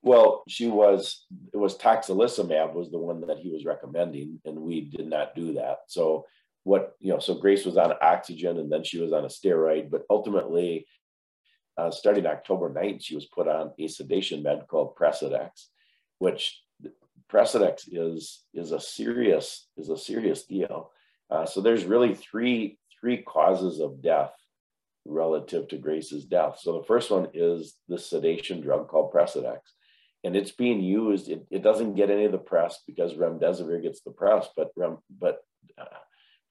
Well, 0.03 0.45
she 0.47 0.69
was, 0.69 1.27
it 1.53 1.57
was 1.57 1.77
tocilizumab 1.77 2.73
was 2.73 2.91
the 2.91 2.99
one 2.99 3.21
that 3.27 3.39
he 3.39 3.51
was 3.51 3.65
recommending, 3.65 4.41
and 4.45 4.57
we 4.57 4.83
did 4.83 5.09
not 5.09 5.35
do 5.35 5.55
that. 5.55 5.79
So, 5.89 6.27
what, 6.63 6.95
you 7.01 7.13
know, 7.13 7.19
so 7.19 7.35
Grace 7.35 7.65
was 7.65 7.77
on 7.77 7.93
oxygen 8.01 8.59
and 8.59 8.71
then 8.71 8.85
she 8.85 8.99
was 8.99 9.13
on 9.13 9.25
a 9.25 9.29
steroid, 9.29 9.91
but 9.91 10.03
ultimately, 10.11 10.87
uh, 11.79 11.91
starting 11.91 12.27
October 12.27 12.71
9th, 12.71 13.03
she 13.03 13.15
was 13.15 13.27
put 13.27 13.49
on 13.49 13.73
a 13.79 13.89
sedation 13.89 14.43
med 14.43 14.67
called 14.69 14.97
Precedex, 14.97 15.69
which 16.19 16.63
Precedex 17.31 17.89
is, 17.91 18.45
is 18.55 18.73
a 18.73 18.81
serious, 18.81 19.69
is 19.77 19.91
a 19.91 19.99
serious 19.99 20.45
deal. 20.45 20.91
Uh, 21.31 21.45
so 21.45 21.61
there's 21.61 21.85
really 21.85 22.15
three, 22.15 22.79
three 23.01 23.23
causes 23.23 23.81
of 23.81 24.01
death 24.03 24.33
relative 25.05 25.69
to 25.69 25.77
Grace's 25.77 26.25
death. 26.25 26.59
So 26.61 26.79
the 26.79 26.87
first 26.87 27.11
one 27.11 27.29
is 27.35 27.75
the 27.89 27.99
sedation 27.99 28.61
drug 28.61 28.89
called 28.89 29.13
Precedex 29.13 29.59
and 30.27 30.35
it's 30.35 30.51
being 30.51 30.81
used. 30.81 31.29
It, 31.29 31.47
it 31.53 31.63
doesn't 31.63 31.95
get 31.95 32.11
any 32.11 32.25
of 32.25 32.33
the 32.33 32.39
press 32.39 32.81
because 32.85 33.15
remdesivir 33.15 33.81
gets 33.81 34.01
the 34.01 34.11
press, 34.11 34.49
but 34.57 34.73
rem, 34.77 34.99
but 35.09 35.39
uh, 35.79 35.85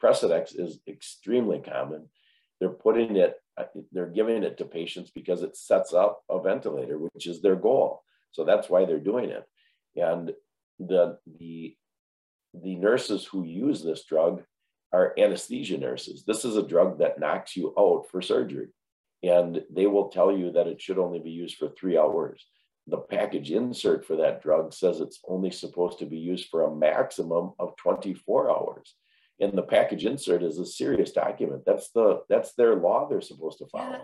Precedex 0.01 0.57
is 0.57 0.79
extremely 0.87 1.59
common. 1.59 2.07
They're 2.59 2.69
putting 2.69 3.17
it, 3.17 3.35
they're 3.91 4.07
giving 4.07 4.43
it 4.43 4.57
to 4.57 4.65
patients 4.65 5.11
because 5.13 5.41
it 5.41 5.57
sets 5.57 5.93
up 5.93 6.21
a 6.29 6.41
ventilator, 6.41 6.97
which 6.97 7.27
is 7.27 7.41
their 7.41 7.55
goal. 7.55 8.03
So 8.31 8.43
that's 8.43 8.69
why 8.69 8.85
they're 8.85 8.99
doing 8.99 9.29
it. 9.29 9.43
And 9.95 10.33
the 10.79 11.17
the 11.39 11.75
the 12.53 12.75
nurses 12.75 13.25
who 13.25 13.43
use 13.43 13.83
this 13.83 14.05
drug 14.05 14.43
are 14.93 15.13
anesthesia 15.17 15.77
nurses. 15.77 16.23
This 16.25 16.45
is 16.45 16.55
a 16.55 16.67
drug 16.67 16.99
that 16.99 17.19
knocks 17.19 17.55
you 17.55 17.73
out 17.77 18.07
for 18.09 18.21
surgery. 18.21 18.67
And 19.23 19.63
they 19.73 19.87
will 19.87 20.09
tell 20.09 20.31
you 20.31 20.51
that 20.51 20.67
it 20.67 20.81
should 20.81 20.99
only 20.99 21.19
be 21.19 21.31
used 21.31 21.57
for 21.57 21.69
three 21.69 21.97
hours 21.97 22.45
the 22.87 22.97
package 22.97 23.51
insert 23.51 24.05
for 24.05 24.15
that 24.17 24.41
drug 24.41 24.73
says 24.73 24.99
it's 24.99 25.19
only 25.27 25.49
supposed 25.49 25.99
to 25.99 26.05
be 26.05 26.17
used 26.17 26.49
for 26.49 26.63
a 26.63 26.75
maximum 26.75 27.53
of 27.57 27.75
24 27.77 28.51
hours. 28.51 28.95
And 29.39 29.53
the 29.53 29.63
package 29.63 30.05
insert 30.05 30.43
is 30.43 30.59
a 30.59 30.65
serious 30.65 31.11
document. 31.11 31.63
That's 31.65 31.89
the 31.91 32.21
that's 32.29 32.53
their 32.53 32.75
law 32.75 33.07
they're 33.07 33.21
supposed 33.21 33.57
to 33.59 33.67
follow. 33.67 34.01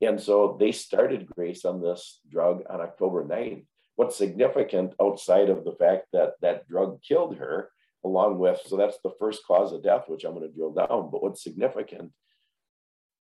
Yeah. 0.00 0.10
And 0.10 0.20
so 0.20 0.56
they 0.58 0.72
started 0.72 1.26
Grace 1.26 1.64
on 1.64 1.80
this 1.80 2.20
drug 2.28 2.62
on 2.68 2.80
October 2.80 3.24
9th. 3.24 3.64
What's 3.96 4.16
significant 4.16 4.94
outside 5.00 5.48
of 5.48 5.64
the 5.64 5.72
fact 5.72 6.06
that 6.12 6.32
that 6.42 6.66
drug 6.66 7.00
killed 7.02 7.36
her, 7.36 7.70
along 8.04 8.38
with, 8.38 8.60
so 8.66 8.76
that's 8.76 8.98
the 9.04 9.12
first 9.18 9.46
cause 9.46 9.72
of 9.72 9.82
death, 9.82 10.04
which 10.08 10.24
I'm 10.24 10.34
going 10.34 10.48
to 10.48 10.54
drill 10.54 10.72
down. 10.72 11.10
But 11.10 11.22
what's 11.22 11.42
significant 11.42 12.10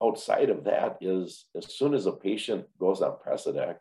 outside 0.04 0.50
of 0.50 0.64
that 0.64 0.98
is 1.02 1.46
as 1.56 1.74
soon 1.74 1.94
as 1.94 2.08
a 2.08 2.12
patient 2.12 2.66
goes 2.80 3.02
on 3.02 3.18
Precedex, 3.26 3.76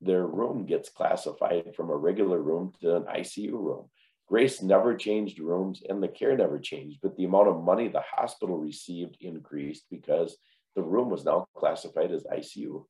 their 0.00 0.26
room 0.26 0.66
gets 0.66 0.88
classified 0.88 1.74
from 1.76 1.90
a 1.90 1.96
regular 1.96 2.40
room 2.40 2.72
to 2.80 2.96
an 2.96 3.04
ICU 3.04 3.52
room. 3.52 3.90
Grace 4.30 4.62
never 4.62 4.94
changed 4.94 5.40
rooms 5.40 5.82
and 5.88 6.00
the 6.00 6.06
care 6.06 6.36
never 6.36 6.60
changed, 6.60 7.00
but 7.02 7.16
the 7.16 7.24
amount 7.24 7.48
of 7.48 7.64
money 7.64 7.88
the 7.88 8.00
hospital 8.00 8.58
received 8.58 9.16
increased 9.20 9.86
because 9.90 10.36
the 10.76 10.82
room 10.82 11.10
was 11.10 11.24
now 11.24 11.48
classified 11.56 12.12
as 12.12 12.22
ICU. 12.32 12.84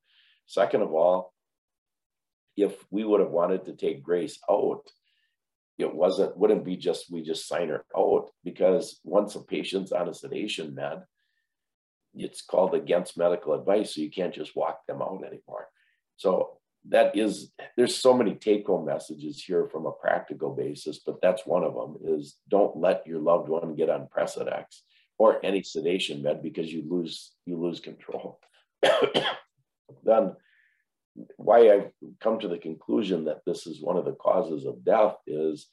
Second 0.45 0.83
of 0.83 0.93
all, 0.93 1.33
if 2.59 2.75
we 2.91 3.05
would 3.05 3.21
have 3.21 3.31
wanted 3.31 3.65
to 3.65 3.73
take 3.73 4.03
Grace 4.03 4.39
out, 4.51 4.83
it 5.79 5.95
wasn't 5.95 6.37
wouldn't 6.37 6.63
be 6.63 6.77
just 6.77 7.11
we 7.11 7.23
just 7.23 7.49
sign 7.49 7.71
her 7.71 7.87
out 7.97 8.29
because 8.45 9.01
once 9.03 9.35
a 9.35 9.41
patient's 9.41 9.93
on 9.93 10.11
a 10.11 10.13
sedation 10.13 10.75
med, 10.75 10.99
it's 12.15 12.43
called 12.43 12.75
against 12.75 13.17
medical 13.17 13.55
advice, 13.55 13.95
so 13.95 14.03
you 14.03 14.11
can't 14.11 14.35
just 14.35 14.55
walk 14.55 14.87
them 14.87 15.01
out 15.01 15.25
anymore. 15.25 15.69
So 16.19 16.60
that 16.89 17.17
is 17.17 17.53
there's 17.77 17.95
so 17.95 18.15
many 18.15 18.35
take-home 18.35 18.87
messages 18.87 19.43
here 19.43 19.67
from 19.67 19.87
a 19.87 19.93
practical 19.93 20.55
basis, 20.55 21.01
but 21.05 21.21
that's 21.21 21.47
one 21.47 21.63
of 21.63 21.75
them 21.75 21.97
is 22.03 22.37
don't 22.49 22.77
let 22.77 23.07
your 23.07 23.21
loved 23.21 23.49
one 23.49 23.75
get 23.75 23.91
on 23.91 24.09
Precedex 24.15 24.65
or 25.19 25.45
any 25.45 25.63
sedation 25.63 26.23
med 26.23 26.43
because 26.43 26.73
you 26.73 26.83
lose 26.89 27.33
you 27.45 27.61
lose 27.61 27.81
control. 27.81 28.41
then 30.05 30.35
why 31.37 31.71
I've 31.71 31.91
come 32.21 32.39
to 32.39 32.49
the 32.49 32.59
conclusion 32.59 33.25
that 33.25 33.43
this 33.45 33.67
is 33.67 33.83
one 33.83 33.97
of 33.97 34.05
the 34.05 34.13
causes 34.13 34.65
of 34.65 34.85
death 34.85 35.17
is 35.27 35.67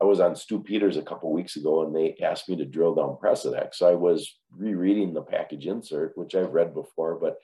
I 0.00 0.04
was 0.04 0.20
on 0.20 0.36
Stu 0.36 0.62
Peters 0.62 0.96
a 0.96 1.02
couple 1.02 1.32
weeks 1.32 1.56
ago 1.56 1.84
and 1.84 1.94
they 1.94 2.16
asked 2.22 2.48
me 2.48 2.56
to 2.56 2.64
drill 2.64 2.94
down 2.94 3.18
Precedex. 3.22 3.74
So 3.76 3.90
I 3.90 3.94
was 3.94 4.38
rereading 4.50 5.12
the 5.12 5.22
package 5.22 5.66
insert, 5.66 6.16
which 6.16 6.34
I've 6.34 6.52
read 6.52 6.74
before, 6.74 7.18
but 7.18 7.36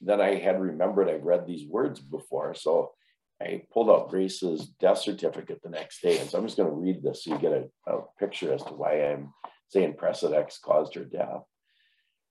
then 0.00 0.20
I 0.20 0.36
had 0.36 0.60
remembered 0.60 1.08
I've 1.08 1.24
read 1.24 1.46
these 1.46 1.66
words 1.66 2.00
before. 2.00 2.54
So 2.54 2.92
I 3.40 3.62
pulled 3.72 3.90
out 3.90 4.10
Grace's 4.10 4.66
death 4.80 4.98
certificate 4.98 5.60
the 5.62 5.70
next 5.70 6.00
day. 6.00 6.18
And 6.18 6.28
so 6.28 6.38
I'm 6.38 6.44
just 6.44 6.56
going 6.56 6.68
to 6.68 6.74
read 6.74 7.02
this 7.02 7.24
so 7.24 7.32
you 7.32 7.38
get 7.38 7.52
a, 7.52 7.92
a 7.92 8.02
picture 8.18 8.52
as 8.52 8.62
to 8.64 8.72
why 8.72 9.04
I'm 9.04 9.32
saying 9.68 9.94
Precedex 9.94 10.60
caused 10.60 10.94
her 10.94 11.04
death. 11.04 11.42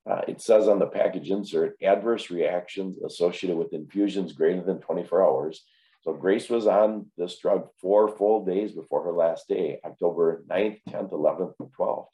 Uh, 0.10 0.22
it 0.28 0.40
says 0.40 0.68
on 0.68 0.80
the 0.80 0.86
package 0.86 1.32
insert, 1.32 1.76
adverse 1.82 2.30
reactions 2.30 2.98
associated 3.04 3.58
with 3.58 3.74
infusions 3.74 4.34
greater 4.34 4.62
than 4.62 4.80
24 4.80 5.24
hours. 5.24 5.64
So 6.02 6.14
Grace 6.14 6.50
was 6.50 6.68
on 6.68 7.08
this 7.18 7.40
drug 7.40 7.68
four 7.82 8.08
full 8.08 8.46
days 8.46 8.72
before 8.74 9.04
her 9.04 9.12
last 9.12 9.48
day, 9.48 9.80
October 9.84 10.44
9th, 10.48 10.80
10th, 10.90 11.12
11th, 11.12 11.54
and 11.60 11.70
12th. 11.76 12.06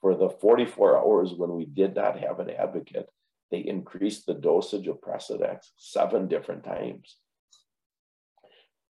For 0.00 0.14
the 0.14 0.30
44 0.30 0.98
hours 0.98 1.34
when 1.34 1.54
we 1.54 1.66
did 1.66 1.94
not 1.94 2.18
have 2.18 2.40
an 2.40 2.50
advocate, 2.50 3.08
they 3.54 3.60
increased 3.60 4.26
the 4.26 4.34
dosage 4.34 4.88
of 4.88 5.00
Precedex 5.00 5.70
seven 5.76 6.26
different 6.26 6.64
times. 6.64 7.18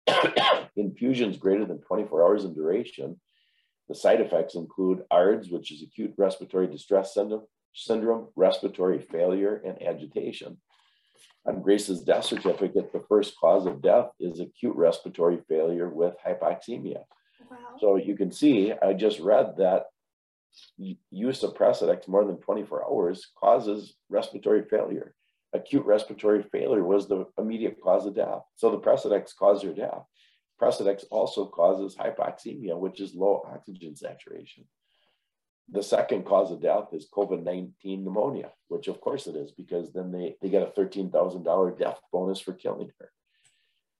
Infusions 0.77 1.37
greater 1.37 1.67
than 1.67 1.83
24 1.83 2.25
hours 2.25 2.45
in 2.45 2.55
duration. 2.55 3.21
The 3.91 3.95
side 3.95 4.23
effects 4.23 4.55
include 4.55 5.03
ARDS, 5.11 5.51
which 5.51 5.71
is 5.71 5.83
acute 5.83 6.15
respiratory 6.17 6.67
distress 6.67 7.13
syndrome, 7.13 7.45
syndrome, 7.75 8.29
respiratory 8.37 9.01
failure, 9.01 9.61
and 9.67 9.83
agitation. 9.83 10.57
On 11.47 11.61
Grace's 11.61 12.01
death 12.01 12.25
certificate, 12.25 12.91
the 12.91 13.05
first 13.07 13.37
cause 13.39 13.67
of 13.67 13.83
death 13.83 14.09
is 14.19 14.41
acute 14.41 14.77
respiratory 14.77 15.41
failure 15.47 15.91
with 15.91 16.15
hypoxemia. 16.27 17.03
Wow. 17.51 17.59
So 17.81 17.97
you 17.97 18.17
can 18.17 18.33
see, 18.33 18.73
I 18.73 18.95
just 18.95 19.21
read 19.21 19.59
that 19.59 19.85
use 21.11 21.43
of 21.43 21.55
Precedex 21.55 22.09
more 22.09 22.25
than 22.25 22.39
24 22.39 22.85
hours 22.85 23.31
causes 23.39 23.95
respiratory 24.09 24.65
failure. 24.69 25.15
Acute 25.53 25.85
respiratory 25.85 26.43
failure 26.43 26.83
was 26.83 27.07
the 27.07 27.27
immediate 27.39 27.81
cause 27.83 28.07
of 28.07 28.17
death. 28.17 28.43
So 28.57 28.71
the 28.71 28.79
Precedex 28.79 29.35
caused 29.37 29.65
her 29.65 29.73
death. 29.73 30.03
Precedex 30.61 31.05
also 31.11 31.47
causes 31.47 31.97
hypoxemia, 31.97 32.79
which 32.79 33.01
is 33.01 33.15
low 33.15 33.43
oxygen 33.47 33.97
saturation. 33.97 34.65
The 35.71 35.83
second 35.83 36.25
cause 36.25 36.51
of 36.51 36.61
death 36.61 36.89
is 36.93 37.09
COVID 37.13 37.43
19 37.43 38.05
pneumonia, 38.05 38.51
which 38.69 38.89
of 38.89 39.01
course 39.01 39.27
it 39.27 39.37
is, 39.37 39.53
because 39.53 39.93
then 39.93 40.13
they, 40.13 40.37
they 40.43 40.51
get 40.51 40.63
a 40.63 40.79
$13,000 40.79 41.79
death 41.79 41.99
bonus 42.13 42.41
for 42.41 42.53
killing 42.53 42.91
her. 43.01 43.11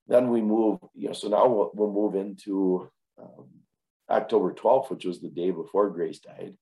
Then 0.07 0.29
we 0.29 0.43
move, 0.43 0.81
you 0.95 1.09
know, 1.09 1.15
so 1.15 1.29
now 1.29 1.47
we'll, 1.47 1.71
we'll 1.73 1.93
move 1.93 2.15
into 2.15 2.91
um, 3.19 3.49
October 4.11 4.53
12th, 4.53 4.91
which 4.91 5.05
was 5.05 5.21
the 5.21 5.29
day 5.29 5.51
before 5.51 5.91
Grace 5.91 6.19
died. 6.19 6.57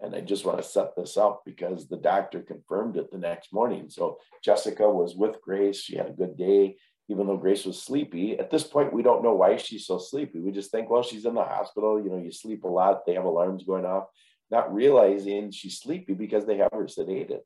And 0.00 0.14
I 0.14 0.20
just 0.20 0.44
want 0.44 0.58
to 0.58 0.64
set 0.64 0.96
this 0.96 1.16
up 1.16 1.42
because 1.44 1.88
the 1.88 1.96
doctor 1.96 2.40
confirmed 2.40 2.96
it 2.96 3.10
the 3.10 3.18
next 3.18 3.52
morning. 3.52 3.88
So 3.88 4.18
Jessica 4.42 4.88
was 4.88 5.14
with 5.14 5.40
Grace. 5.40 5.80
She 5.80 5.96
had 5.96 6.08
a 6.08 6.12
good 6.12 6.36
day, 6.36 6.76
even 7.08 7.26
though 7.26 7.36
Grace 7.36 7.64
was 7.64 7.80
sleepy. 7.80 8.38
At 8.38 8.50
this 8.50 8.64
point, 8.64 8.92
we 8.92 9.02
don't 9.02 9.22
know 9.22 9.34
why 9.34 9.56
she's 9.56 9.86
so 9.86 9.98
sleepy. 9.98 10.40
We 10.40 10.50
just 10.50 10.70
think, 10.70 10.90
well, 10.90 11.02
she's 11.02 11.24
in 11.24 11.34
the 11.34 11.44
hospital. 11.44 12.02
You 12.02 12.10
know, 12.10 12.18
you 12.18 12.32
sleep 12.32 12.64
a 12.64 12.68
lot. 12.68 13.06
They 13.06 13.14
have 13.14 13.24
alarms 13.24 13.64
going 13.64 13.84
off, 13.84 14.04
not 14.50 14.74
realizing 14.74 15.50
she's 15.52 15.78
sleepy 15.78 16.14
because 16.14 16.44
they 16.44 16.58
have 16.58 16.72
her 16.72 16.84
sedated. 16.84 17.40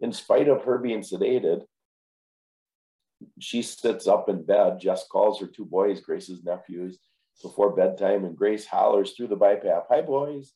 In 0.00 0.12
spite 0.12 0.48
of 0.48 0.64
her 0.64 0.78
being 0.78 1.00
sedated, 1.00 1.62
she 3.40 3.62
sits 3.62 4.06
up 4.06 4.28
in 4.28 4.44
bed. 4.44 4.78
Jess 4.78 5.06
calls 5.08 5.40
her 5.40 5.46
two 5.46 5.64
boys, 5.64 6.00
Grace's 6.00 6.44
nephews 6.44 6.98
before 7.42 7.74
bedtime, 7.74 8.24
and 8.24 8.36
Grace 8.36 8.66
hollers 8.66 9.12
through 9.12 9.28
the 9.28 9.36
BiPAP, 9.36 9.84
Hi, 9.88 10.00
boys. 10.02 10.52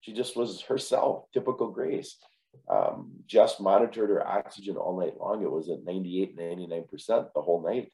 She 0.00 0.12
just 0.12 0.36
was 0.36 0.62
herself, 0.62 1.24
typical 1.32 1.70
Grace. 1.70 2.16
Um, 2.68 3.12
just 3.26 3.60
monitored 3.60 4.10
her 4.10 4.26
oxygen 4.26 4.76
all 4.76 4.98
night 4.98 5.18
long. 5.18 5.42
It 5.42 5.50
was 5.50 5.68
at 5.68 5.84
98, 5.84 6.36
99% 6.36 7.32
the 7.34 7.40
whole 7.40 7.62
night. 7.62 7.92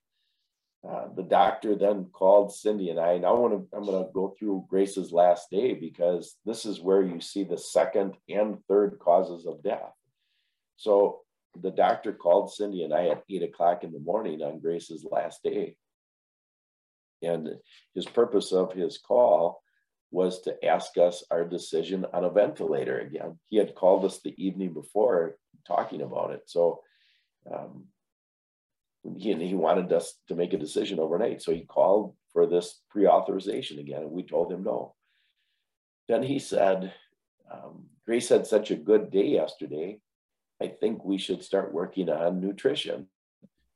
Uh, 0.88 1.08
the 1.16 1.22
doctor 1.22 1.74
then 1.74 2.06
called 2.12 2.54
Cindy 2.54 2.90
and 2.90 3.00
I, 3.00 3.12
and 3.12 3.26
I 3.26 3.32
want 3.32 3.54
to, 3.54 3.76
I'm 3.76 3.84
going 3.84 4.04
to 4.04 4.10
go 4.12 4.36
through 4.38 4.66
Grace's 4.68 5.10
last 5.10 5.50
day 5.50 5.74
because 5.74 6.36
this 6.44 6.64
is 6.64 6.80
where 6.80 7.02
you 7.02 7.20
see 7.20 7.42
the 7.42 7.58
second 7.58 8.14
and 8.28 8.58
third 8.68 8.98
causes 9.00 9.46
of 9.46 9.64
death. 9.64 9.92
So 10.76 11.22
the 11.60 11.70
doctor 11.70 12.12
called 12.12 12.52
Cindy 12.52 12.84
and 12.84 12.94
I 12.94 13.08
at 13.08 13.24
eight 13.28 13.42
o'clock 13.42 13.82
in 13.82 13.92
the 13.92 13.98
morning 13.98 14.42
on 14.42 14.60
Grace's 14.60 15.04
last 15.10 15.42
day. 15.42 15.76
And 17.22 17.48
his 17.94 18.06
purpose 18.06 18.52
of 18.52 18.72
his 18.72 18.98
call 18.98 19.62
was 20.10 20.40
to 20.42 20.64
ask 20.64 20.96
us 20.98 21.24
our 21.30 21.44
decision 21.44 22.06
on 22.12 22.24
a 22.24 22.30
ventilator 22.30 23.00
again. 23.00 23.38
He 23.46 23.56
had 23.56 23.74
called 23.74 24.04
us 24.04 24.20
the 24.20 24.34
evening 24.42 24.72
before 24.72 25.36
talking 25.66 26.02
about 26.02 26.30
it. 26.30 26.42
So 26.46 26.80
um, 27.52 27.86
he, 29.16 29.34
he 29.34 29.54
wanted 29.54 29.92
us 29.92 30.14
to 30.28 30.34
make 30.34 30.52
a 30.52 30.58
decision 30.58 31.00
overnight. 31.00 31.42
So 31.42 31.52
he 31.52 31.64
called 31.64 32.14
for 32.32 32.46
this 32.46 32.82
pre 32.90 33.06
authorization 33.06 33.78
again, 33.78 34.02
and 34.02 34.10
we 34.10 34.22
told 34.22 34.52
him 34.52 34.64
no. 34.64 34.94
Then 36.08 36.22
he 36.22 36.38
said, 36.38 36.92
um, 37.50 37.86
Grace 38.04 38.28
had 38.28 38.46
such 38.46 38.70
a 38.70 38.76
good 38.76 39.10
day 39.10 39.26
yesterday. 39.26 39.98
I 40.62 40.68
think 40.68 41.04
we 41.04 41.18
should 41.18 41.42
start 41.42 41.74
working 41.74 42.08
on 42.08 42.40
nutrition. 42.40 43.08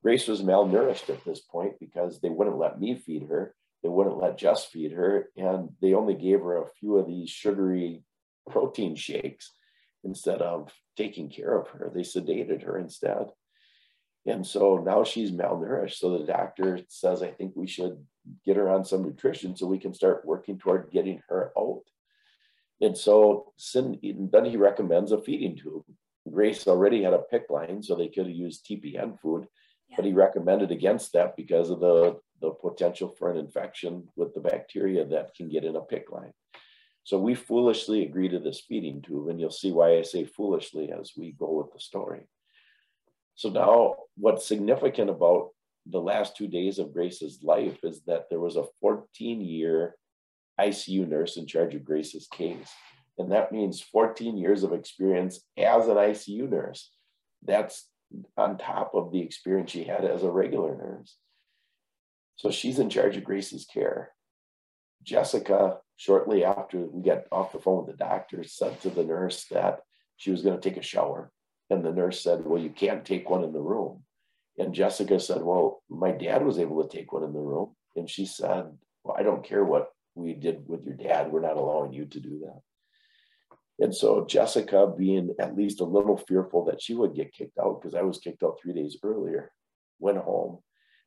Grace 0.03 0.29
was 0.29 0.43
malnourished 0.43 1.11
at 1.11 1.25
this 1.25 1.41
point 1.41 1.75
because 1.79 2.21
they 2.21 2.31
wouldn't 2.31 2.59
let 2.59 2.81
me 2.81 2.95
feed 2.95 3.29
her. 3.29 3.55
They 3.83 3.89
wouldn't 3.89 4.19
let 4.19 4.39
Jess 4.39 4.65
feed 4.65 4.93
her. 4.93 5.29
And 5.37 5.71
they 5.83 5.95
only 5.95 6.15
gave 6.15 6.41
her 6.41 6.57
a 6.57 6.71
few 6.79 6.97
of 6.97 7.07
these 7.07 7.31
sugary 7.31 8.03
protein 8.49 8.97
shakes 8.97 9.53
instead 10.03 10.41
of 10.41 10.73
taking 10.97 11.29
care 11.29 11.59
of 11.59 11.69
her. 11.69 11.91
They 11.95 12.01
sedated 12.01 12.63
her 12.65 12.79
instead. 12.79 13.27
And 14.27 14.47
so 14.47 14.79
now 14.79 15.05
she's 15.05 15.31
malnourished. 15.33 15.95
So 15.95 16.17
the 16.17 16.25
doctor 16.25 16.81
says, 16.89 17.23
I 17.23 17.31
think 17.31 17.53
we 17.55 17.67
should 17.67 17.99
get 18.45 18.57
her 18.57 18.71
on 18.71 18.85
some 18.85 19.03
nutrition 19.03 19.57
so 19.57 19.67
we 19.67 19.79
can 19.79 19.95
start 19.95 20.27
working 20.27 20.59
toward 20.59 20.91
getting 20.91 21.23
her 21.29 21.53
out. 21.59 21.83
And 22.83 22.97
so 22.97 23.53
then 23.75 23.99
he 24.01 24.57
recommends 24.57 25.13
a 25.13 25.21
feeding 25.21 25.57
tube. 25.57 25.85
Grace 26.31 26.67
already 26.67 27.03
had 27.03 27.15
a 27.15 27.25
PICC 27.33 27.51
line, 27.51 27.83
so 27.83 27.95
they 27.95 28.09
could 28.09 28.27
have 28.27 28.37
used 28.37 28.67
TPN 28.67 29.19
food 29.21 29.47
but 29.97 30.05
he 30.05 30.13
recommended 30.13 30.71
against 30.71 31.13
that 31.13 31.37
because 31.37 31.71
of 31.71 31.81
the, 31.81 32.19
the 32.41 32.51
potential 32.51 33.09
for 33.09 33.31
an 33.31 33.37
infection 33.37 34.09
with 34.17 34.35
the 34.35 34.41
bacteria 34.41 35.05
that 35.05 35.35
can 35.35 35.49
get 35.49 35.65
in 35.65 35.77
a 35.77 35.81
PICC 35.81 36.11
line. 36.11 36.33
So 37.05 37.19
we 37.19 37.35
foolishly 37.35 38.05
agreed 38.05 38.31
to 38.33 38.39
this 38.39 38.61
feeding 38.61 39.03
tube, 39.03 39.29
and 39.29 39.41
you'll 39.41 39.51
see 39.51 39.73
why 39.73 39.97
I 39.97 40.03
say 40.03 40.25
foolishly 40.25 40.93
as 40.93 41.13
we 41.17 41.33
go 41.33 41.53
with 41.53 41.73
the 41.73 41.81
story. 41.81 42.29
So 43.35 43.49
now 43.49 43.97
what's 44.17 44.47
significant 44.47 45.11
about 45.11 45.51
the 45.87 46.01
last 46.01 46.37
two 46.37 46.47
days 46.47 46.79
of 46.79 46.93
Grace's 46.93 47.43
life 47.43 47.79
is 47.83 48.03
that 48.03 48.27
there 48.29 48.41
was 48.41 48.57
a 48.57 48.67
14 48.81 49.41
year 49.41 49.97
ICU 50.61 51.09
nurse 51.09 51.37
in 51.37 51.47
charge 51.47 51.75
of 51.75 51.85
Grace's 51.85 52.29
case. 52.29 52.71
And 53.19 53.33
that 53.33 53.53
means 53.53 53.81
14 53.81 54.37
years 54.37 54.63
of 54.63 54.73
experience 54.73 55.41
as 55.57 55.89
an 55.89 55.97
ICU 55.97 56.49
nurse. 56.49 56.91
That's 57.43 57.89
on 58.37 58.59
top 58.59 58.93
of 58.95 59.13
the 59.13 59.21
experience 59.21 59.71
she 59.71 59.85
had 59.85 60.05
as 60.05 60.23
a 60.23 60.31
regular 60.31 60.77
nurse. 60.77 61.17
So 62.37 62.51
she's 62.51 62.79
in 62.79 62.91
charge 62.91 63.17
of 63.17 63.25
Grace's 63.25 63.67
care. 63.67 64.13
Jessica, 65.03 65.79
shortly 65.97 66.45
after 66.45 66.79
we 66.87 67.03
got 67.03 67.25
off 67.31 67.53
the 67.53 67.59
phone 67.59 67.87
with 67.87 67.97
the 67.97 68.05
doctor, 68.05 68.43
said 68.45 68.81
to 68.81 68.91
the 68.91 69.05
nurse 69.05 69.47
that 69.51 69.81
she 70.17 70.31
was 70.31 70.43
going 70.43 70.59
to 70.59 70.69
take 70.69 70.79
a 70.79 70.83
shower. 70.83 71.33
And 71.71 71.85
the 71.85 71.93
nurse 71.93 72.23
said, 72.23 72.45
Well, 72.45 72.61
you 72.61 72.71
can't 72.71 73.05
take 73.05 73.31
one 73.31 73.45
in 73.45 73.53
the 73.53 73.61
room. 73.61 74.03
And 74.59 74.75
Jessica 74.75 75.21
said, 75.21 75.43
Well, 75.43 75.83
my 75.89 76.11
dad 76.11 76.45
was 76.45 76.59
able 76.59 76.83
to 76.83 76.97
take 76.97 77.13
one 77.13 77.23
in 77.23 77.33
the 77.33 77.39
room. 77.39 77.75
And 77.97 78.09
she 78.11 78.27
said, 78.27 78.67
Well, 79.05 79.17
I 79.19 79.23
don't 79.23 79.45
care 79.45 79.65
what 79.65 79.93
we 80.15 80.35
did 80.35 80.69
with 80.69 80.85
your 80.85 80.97
dad. 80.97 81.31
We're 81.31 81.41
not 81.41 81.57
allowing 81.57 81.93
you 81.93 82.07
to 82.07 82.21
do 82.21 82.41
that. 82.45 82.61
And 83.81 83.95
so 83.95 84.27
Jessica, 84.27 84.93
being 84.97 85.35
at 85.41 85.57
least 85.57 85.81
a 85.81 85.85
little 85.85 86.19
fearful 86.19 86.67
that 86.67 86.83
she 86.83 86.95
would 86.95 87.15
get 87.15 87.33
kicked 87.33 87.59
out, 87.59 87.81
because 87.81 87.95
I 87.95 88.03
was 88.03 88.19
kicked 88.19 88.43
out 88.43 88.59
three 88.61 88.75
days 88.75 88.99
earlier, 89.03 89.53
went 89.99 90.19
home. 90.19 90.59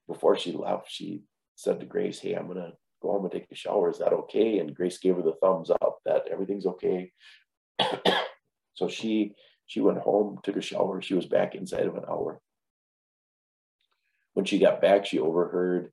Before 0.07 0.35
she 0.35 0.51
left, 0.51 0.89
she 0.89 1.21
said 1.55 1.79
to 1.79 1.85
Grace, 1.85 2.19
Hey, 2.19 2.33
I'm 2.33 2.47
going 2.47 2.57
to 2.57 2.73
go 3.01 3.11
home 3.11 3.23
and 3.23 3.31
take 3.31 3.45
a 3.51 3.55
shower. 3.55 3.91
Is 3.91 3.99
that 3.99 4.11
okay? 4.11 4.57
And 4.57 4.75
Grace 4.75 4.97
gave 4.97 5.15
her 5.15 5.21
the 5.21 5.33
thumbs 5.33 5.69
up 5.69 5.99
that 6.05 6.27
everything's 6.31 6.65
okay. 6.65 7.11
so 8.73 8.87
she 8.89 9.33
she 9.65 9.79
went 9.79 9.99
home, 9.99 10.39
took 10.43 10.57
a 10.57 10.61
shower. 10.61 11.01
She 11.01 11.13
was 11.13 11.25
back 11.25 11.55
inside 11.55 11.85
of 11.85 11.95
an 11.95 12.03
hour. 12.09 12.41
When 14.33 14.45
she 14.45 14.59
got 14.59 14.81
back, 14.81 15.05
she 15.05 15.19
overheard 15.19 15.91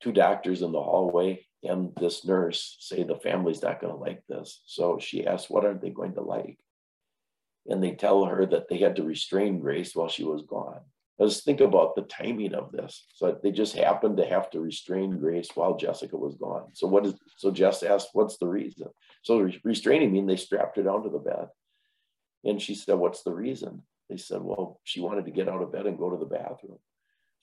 two 0.00 0.12
doctors 0.12 0.62
in 0.62 0.72
the 0.72 0.82
hallway 0.82 1.44
and 1.62 1.92
this 1.96 2.24
nurse 2.24 2.76
say 2.80 3.02
the 3.02 3.16
family's 3.16 3.62
not 3.62 3.80
going 3.80 3.92
to 3.92 3.98
like 3.98 4.22
this. 4.28 4.62
So 4.66 4.98
she 5.00 5.26
asks, 5.26 5.50
What 5.50 5.64
are 5.64 5.74
they 5.74 5.90
going 5.90 6.14
to 6.14 6.22
like? 6.22 6.58
And 7.66 7.82
they 7.82 7.92
tell 7.92 8.24
her 8.24 8.46
that 8.46 8.68
they 8.68 8.78
had 8.78 8.96
to 8.96 9.02
restrain 9.02 9.60
Grace 9.60 9.94
while 9.94 10.08
she 10.08 10.24
was 10.24 10.42
gone. 10.42 10.80
Let's 11.18 11.42
think 11.42 11.60
about 11.60 11.96
the 11.96 12.02
timing 12.02 12.54
of 12.54 12.70
this. 12.70 13.04
So 13.12 13.36
they 13.42 13.50
just 13.50 13.74
happened 13.74 14.18
to 14.18 14.26
have 14.26 14.50
to 14.50 14.60
restrain 14.60 15.18
Grace 15.18 15.48
while 15.54 15.76
Jessica 15.76 16.16
was 16.16 16.36
gone. 16.36 16.68
So 16.74 16.86
what 16.86 17.04
is 17.04 17.14
so 17.36 17.50
Jess 17.50 17.82
asked, 17.82 18.10
what's 18.12 18.38
the 18.38 18.46
reason? 18.46 18.86
So 19.22 19.50
restraining 19.64 20.12
mean 20.12 20.26
they 20.26 20.36
strapped 20.36 20.76
her 20.76 20.84
down 20.84 21.02
to 21.02 21.10
the 21.10 21.18
bed. 21.18 21.48
And 22.44 22.62
she 22.62 22.74
said, 22.74 22.94
What's 22.94 23.22
the 23.22 23.32
reason? 23.32 23.82
They 24.08 24.16
said, 24.16 24.42
Well, 24.42 24.80
she 24.84 25.00
wanted 25.00 25.24
to 25.24 25.30
get 25.32 25.48
out 25.48 25.62
of 25.62 25.72
bed 25.72 25.86
and 25.86 25.98
go 25.98 26.10
to 26.10 26.16
the 26.16 26.24
bathroom. 26.24 26.78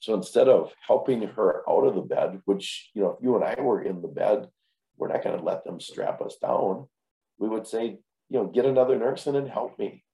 So 0.00 0.14
instead 0.14 0.48
of 0.48 0.72
helping 0.86 1.22
her 1.22 1.62
out 1.68 1.86
of 1.86 1.94
the 1.94 2.02
bed, 2.02 2.40
which, 2.44 2.90
you 2.94 3.02
know, 3.02 3.10
if 3.10 3.22
you 3.22 3.34
and 3.36 3.44
I 3.44 3.60
were 3.60 3.82
in 3.82 4.02
the 4.02 4.08
bed, 4.08 4.46
we're 4.96 5.08
not 5.08 5.24
going 5.24 5.38
to 5.38 5.44
let 5.44 5.64
them 5.64 5.80
strap 5.80 6.20
us 6.20 6.36
down. 6.40 6.86
We 7.38 7.48
would 7.48 7.66
say, 7.66 7.98
you 8.28 8.38
know, 8.38 8.46
get 8.46 8.64
another 8.64 8.98
nurse 8.98 9.26
in 9.26 9.36
and 9.36 9.48
help 9.48 9.78
me. 9.78 10.04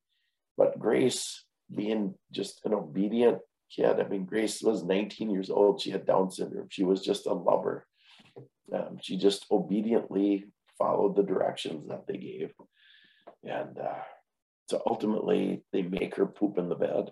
But 0.56 0.78
Grace, 0.78 1.44
being 1.74 2.14
just 2.30 2.60
an 2.64 2.74
obedient 2.74 3.38
kid, 3.74 4.00
I 4.00 4.04
mean, 4.04 4.24
Grace 4.24 4.62
was 4.62 4.84
19 4.84 5.30
years 5.30 5.50
old. 5.50 5.80
She 5.80 5.90
had 5.90 6.06
Down 6.06 6.30
syndrome. 6.30 6.68
She 6.70 6.84
was 6.84 7.02
just 7.02 7.26
a 7.26 7.32
lover. 7.32 7.86
Um, 8.72 8.98
she 9.00 9.16
just 9.16 9.46
obediently 9.50 10.46
followed 10.78 11.16
the 11.16 11.22
directions 11.22 11.88
that 11.88 12.06
they 12.06 12.16
gave. 12.16 12.52
And 13.44 13.78
uh, 13.78 14.02
so 14.68 14.82
ultimately, 14.86 15.62
they 15.72 15.82
make 15.82 16.14
her 16.16 16.26
poop 16.26 16.58
in 16.58 16.68
the 16.68 16.74
bed. 16.74 17.10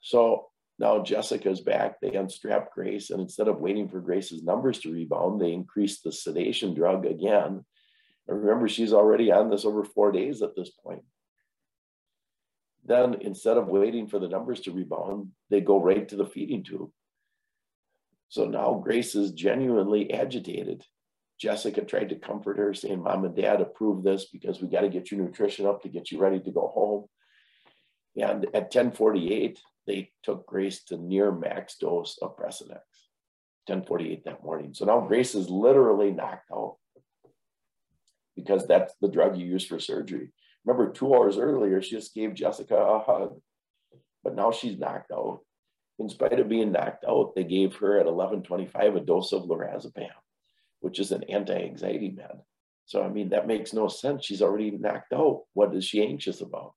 So 0.00 0.48
now 0.82 1.00
Jessica's 1.00 1.60
back. 1.60 2.00
They 2.00 2.12
unstrap 2.14 2.72
Grace, 2.72 3.10
and 3.10 3.20
instead 3.20 3.46
of 3.46 3.60
waiting 3.60 3.88
for 3.88 4.00
Grace's 4.00 4.42
numbers 4.42 4.80
to 4.80 4.92
rebound, 4.92 5.40
they 5.40 5.52
increase 5.52 6.00
the 6.00 6.10
sedation 6.10 6.74
drug 6.74 7.06
again. 7.06 7.64
And 8.26 8.40
remember, 8.40 8.68
she's 8.68 8.92
already 8.92 9.30
on 9.30 9.48
this 9.48 9.64
over 9.64 9.84
four 9.84 10.10
days 10.10 10.42
at 10.42 10.56
this 10.56 10.70
point. 10.70 11.04
Then, 12.84 13.14
instead 13.20 13.58
of 13.58 13.68
waiting 13.68 14.08
for 14.08 14.18
the 14.18 14.28
numbers 14.28 14.60
to 14.62 14.72
rebound, 14.72 15.28
they 15.50 15.60
go 15.60 15.80
right 15.80 16.08
to 16.08 16.16
the 16.16 16.26
feeding 16.26 16.64
tube. 16.64 16.90
So 18.28 18.46
now 18.46 18.82
Grace 18.82 19.14
is 19.14 19.30
genuinely 19.30 20.12
agitated. 20.12 20.84
Jessica 21.38 21.82
tried 21.82 22.08
to 22.08 22.16
comfort 22.16 22.58
her, 22.58 22.74
saying, 22.74 23.04
Mom 23.04 23.24
and 23.24 23.36
Dad 23.36 23.60
approve 23.60 24.02
this 24.02 24.24
because 24.24 24.60
we 24.60 24.66
got 24.66 24.80
to 24.80 24.88
get 24.88 25.12
your 25.12 25.20
nutrition 25.20 25.64
up 25.64 25.82
to 25.82 25.88
get 25.88 26.10
you 26.10 26.18
ready 26.18 26.40
to 26.40 26.50
go 26.50 26.66
home. 26.74 27.06
And 28.16 28.46
at 28.46 28.74
1048, 28.74 29.60
they 29.86 30.10
took 30.22 30.46
Grace 30.46 30.84
to 30.84 30.96
near 30.96 31.32
max 31.32 31.76
dose 31.76 32.18
of 32.22 32.36
Precedex, 32.36 32.82
1048 33.66 34.24
that 34.24 34.44
morning. 34.44 34.74
So 34.74 34.84
now 34.84 35.00
Grace 35.00 35.34
is 35.34 35.50
literally 35.50 36.10
knocked 36.10 36.50
out 36.52 36.76
because 38.36 38.66
that's 38.66 38.94
the 39.00 39.08
drug 39.08 39.36
you 39.36 39.46
use 39.46 39.66
for 39.66 39.78
surgery. 39.78 40.32
Remember, 40.64 40.92
two 40.92 41.14
hours 41.14 41.38
earlier, 41.38 41.82
she 41.82 41.96
just 41.96 42.14
gave 42.14 42.34
Jessica 42.34 42.76
a 42.76 43.00
hug, 43.00 43.40
but 44.22 44.36
now 44.36 44.52
she's 44.52 44.78
knocked 44.78 45.10
out. 45.12 45.40
In 45.98 46.08
spite 46.08 46.40
of 46.40 46.48
being 46.48 46.72
knocked 46.72 47.04
out, 47.06 47.34
they 47.34 47.44
gave 47.44 47.76
her 47.76 47.98
at 47.98 48.06
1125 48.06 48.96
a 48.96 49.00
dose 49.00 49.32
of 49.32 49.42
lorazepam, 49.42 50.08
which 50.80 50.98
is 50.98 51.12
an 51.12 51.24
anti-anxiety 51.24 52.10
med. 52.10 52.40
So, 52.86 53.02
I 53.02 53.08
mean, 53.08 53.30
that 53.30 53.46
makes 53.46 53.72
no 53.72 53.88
sense. 53.88 54.24
She's 54.24 54.42
already 54.42 54.70
knocked 54.70 55.12
out. 55.12 55.42
What 55.52 55.74
is 55.74 55.84
she 55.84 56.02
anxious 56.02 56.40
about? 56.40 56.74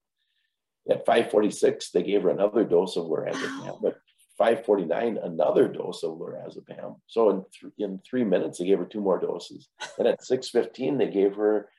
At 0.89 1.06
546, 1.06 1.91
they 1.91 2.04
gave 2.04 2.24
her 2.24 2.30
another 2.30 2.63
dose 2.63 2.95
of 2.95 3.06
lorazepam, 3.06 3.82
but 3.82 3.98
549, 4.38 5.17
another 5.17 5.67
dose 5.67 6.04
of 6.04 6.17
lorazepam. 6.17 7.00
So 7.08 7.30
in, 7.30 7.45
th- 7.60 7.74
in 7.80 8.00
three 8.08 8.24
minutes, 8.24 8.60
they 8.60 8.65
gave 8.65 8.80
her 8.80 8.86
two 8.86 9.02
more 9.02 9.19
doses. 9.19 9.67
And 9.98 10.08
at 10.08 10.24
615, 10.24 10.98
they 10.98 11.10
gave 11.10 11.36
her 11.36 11.69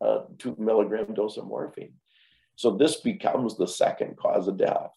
a 0.00 0.20
two 0.38 0.56
milligram 0.58 1.14
dose 1.14 1.36
of 1.36 1.46
morphine. 1.46 1.94
So 2.56 2.76
this 2.76 2.96
becomes 2.96 3.56
the 3.56 3.68
second 3.68 4.16
cause 4.16 4.48
of 4.48 4.56
death. 4.56 4.90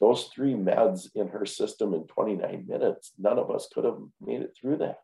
Those 0.00 0.24
three 0.24 0.54
meds 0.54 1.08
in 1.14 1.28
her 1.28 1.46
system 1.46 1.94
in 1.94 2.06
29 2.08 2.66
minutes, 2.68 3.12
none 3.18 3.38
of 3.38 3.50
us 3.50 3.68
could 3.72 3.84
have 3.84 3.98
made 4.20 4.42
it 4.42 4.54
through 4.60 4.78
that. 4.78 4.98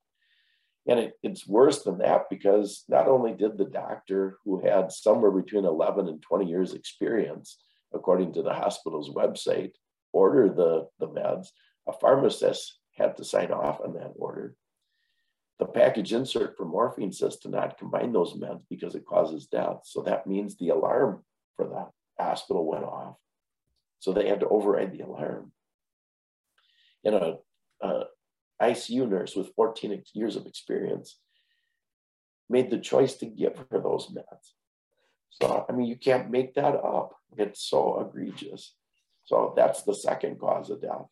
And 0.86 0.98
it, 0.98 1.12
it's 1.22 1.46
worse 1.46 1.82
than 1.84 1.98
that 1.98 2.28
because 2.28 2.84
not 2.88 3.06
only 3.06 3.32
did 3.32 3.56
the 3.56 3.66
doctor 3.66 4.38
who 4.44 4.60
had 4.60 4.90
somewhere 4.90 5.30
between 5.30 5.64
11 5.64 6.08
and 6.08 6.20
20 6.20 6.46
years 6.46 6.74
experience 6.74 7.58
according 7.92 8.32
to 8.34 8.42
the 8.42 8.54
hospital's 8.54 9.10
website, 9.10 9.72
order 10.12 10.48
the, 10.48 10.88
the 10.98 11.08
meds, 11.08 11.48
a 11.88 11.92
pharmacist 11.92 12.78
had 12.96 13.16
to 13.16 13.24
sign 13.24 13.50
off 13.50 13.80
on 13.80 13.94
that 13.94 14.12
order. 14.16 14.54
The 15.58 15.66
package 15.66 16.12
insert 16.12 16.56
for 16.56 16.64
morphine 16.64 17.12
says 17.12 17.36
to 17.40 17.48
not 17.48 17.78
combine 17.78 18.12
those 18.12 18.34
meds 18.34 18.62
because 18.70 18.94
it 18.94 19.04
causes 19.06 19.46
death. 19.46 19.80
So 19.84 20.02
that 20.02 20.26
means 20.26 20.56
the 20.56 20.70
alarm 20.70 21.22
for 21.56 21.66
the 21.66 22.22
hospital 22.22 22.66
went 22.66 22.84
off. 22.84 23.16
So 23.98 24.12
they 24.12 24.28
had 24.28 24.40
to 24.40 24.48
override 24.48 24.92
the 24.92 25.04
alarm. 25.04 25.52
And 27.04 27.14
a, 27.14 27.36
a 27.82 28.04
ICU 28.62 29.08
nurse 29.08 29.36
with 29.36 29.54
14 29.54 30.02
years 30.14 30.36
of 30.36 30.46
experience 30.46 31.18
made 32.48 32.70
the 32.70 32.78
choice 32.78 33.14
to 33.16 33.26
give 33.26 33.56
her 33.70 33.80
those 33.80 34.08
meds. 34.08 34.52
So, 35.30 35.64
I 35.68 35.72
mean, 35.72 35.86
you 35.86 35.96
can't 35.96 36.30
make 36.30 36.54
that 36.54 36.74
up. 36.74 37.14
It's 37.36 37.62
so 37.62 38.00
egregious. 38.00 38.74
So 39.24 39.54
that's 39.56 39.82
the 39.82 39.94
second 39.94 40.38
cause 40.40 40.70
of 40.70 40.82
death. 40.82 41.06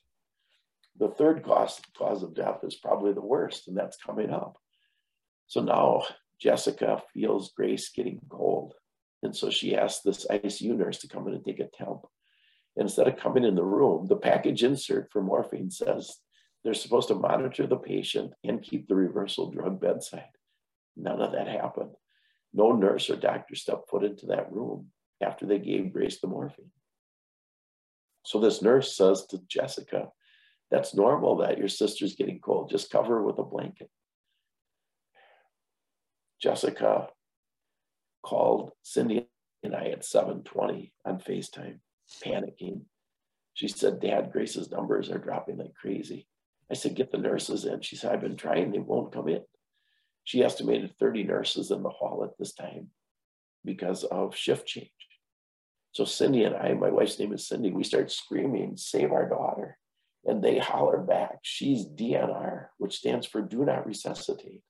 The 0.99 1.09
third 1.09 1.45
cause, 1.45 1.81
cause 1.97 2.23
of 2.23 2.35
death 2.35 2.59
is 2.65 2.75
probably 2.75 3.13
the 3.13 3.21
worst, 3.21 3.69
and 3.69 3.77
that's 3.77 3.97
coming 3.97 4.31
up. 4.31 4.59
So 5.47 5.61
now 5.63 6.03
Jessica 6.41 7.03
feels 7.15 7.53
Grace 7.53 7.91
getting 7.91 8.21
cold. 8.29 8.75
And 9.23 9.35
so 9.35 9.51
she 9.51 9.77
asks 9.77 10.03
this 10.03 10.27
ICU 10.27 10.77
nurse 10.77 10.99
to 10.99 11.09
come 11.09 11.27
in 11.29 11.35
and 11.35 11.45
take 11.45 11.61
a 11.61 11.69
temp. 11.69 12.01
instead 12.77 13.09
of 13.09 13.17
coming 13.17 13.45
in 13.45 13.57
the 13.57 13.65
room, 13.65 14.07
the 14.07 14.17
package 14.17 14.63
insert 14.63 15.11
for 15.11 15.21
morphine 15.21 15.71
says 15.71 16.19
they're 16.63 16.75
supposed 16.75 17.09
to 17.09 17.15
monitor 17.15 17.67
the 17.67 17.77
patient 17.77 18.33
and 18.45 18.63
keep 18.63 18.87
the 18.87 18.95
reversal 18.95 19.51
drug 19.51 19.81
bedside. 19.81 20.31
None 20.97 21.21
of 21.21 21.33
that 21.33 21.49
happened. 21.49 21.95
No 22.53 22.73
nurse 22.73 23.11
or 23.11 23.17
doctor 23.17 23.55
stepped 23.55 23.89
foot 23.91 24.05
into 24.05 24.27
that 24.27 24.51
room 24.53 24.89
after 25.21 25.47
they 25.47 25.59
gave 25.59 25.93
Grace 25.93 26.21
the 26.21 26.27
morphine. 26.27 26.71
So 28.25 28.41
this 28.41 28.63
nurse 28.63 28.97
says 28.97 29.27
to 29.31 29.39
Jessica, 29.49 30.09
That's 30.71 30.95
normal 30.95 31.37
that 31.39 31.59
your 31.59 31.69
sister's 31.69 32.17
getting 32.17 32.41
cold. 32.41 32.71
Just 32.71 32.91
cover 32.91 33.17
her 33.17 33.23
with 33.23 33.39
a 33.39 33.45
blanket. 33.45 33.91
Jessica 36.41 37.09
called 38.23 38.73
Cindy 38.83 39.27
and 39.63 39.75
I 39.75 39.87
at 39.87 40.03
7:20 40.03 40.93
on 41.05 41.19
FaceTime, 41.19 41.81
panicking. 42.25 42.83
She 43.55 43.67
said, 43.67 44.01
Dad, 44.01 44.31
Grace's 44.31 44.71
numbers 44.71 45.11
are 45.11 45.19
dropping 45.19 45.59
like 45.59 45.75
crazy. 45.75 46.29
I 46.71 46.75
said, 46.75 46.95
Get 46.95 47.11
the 47.11 47.19
nurses 47.19 47.65
in. 47.65 47.81
She 47.81 47.97
said, 47.97 48.13
I've 48.13 48.21
been 48.21 48.37
trying, 48.37 48.71
they 48.71 48.79
won't 48.79 49.13
come 49.13 49.29
in. 49.29 49.43
She 50.29 50.45
estimated 50.45 50.95
30 50.99 51.25
nurses 51.25 51.71
in 51.71 51.83
the 51.83 51.89
hall 51.89 52.23
at 52.23 52.37
this 52.39 52.53
time 52.53 52.91
because 53.65 54.05
of 54.05 54.37
shift 54.37 54.67
change. 54.67 54.91
So 55.93 56.05
Cindy 56.05 56.45
and 56.45 56.55
I, 56.55 56.75
my 56.75 56.91
wife's 56.91 57.19
name 57.19 57.33
is 57.33 57.49
Cindy, 57.49 57.71
we 57.71 57.83
start 57.83 58.13
screaming, 58.13 58.77
save 58.77 59.11
our 59.11 59.27
daughter. 59.27 59.79
And 60.27 60.45
they 60.45 60.59
holler 60.59 60.99
back, 60.99 61.39
she's 61.41 61.87
DNR, 61.87 62.67
which 62.77 62.99
stands 62.99 63.27
for 63.27 63.41
do 63.41 63.65
not 63.65 63.87
resuscitate. 63.87 64.61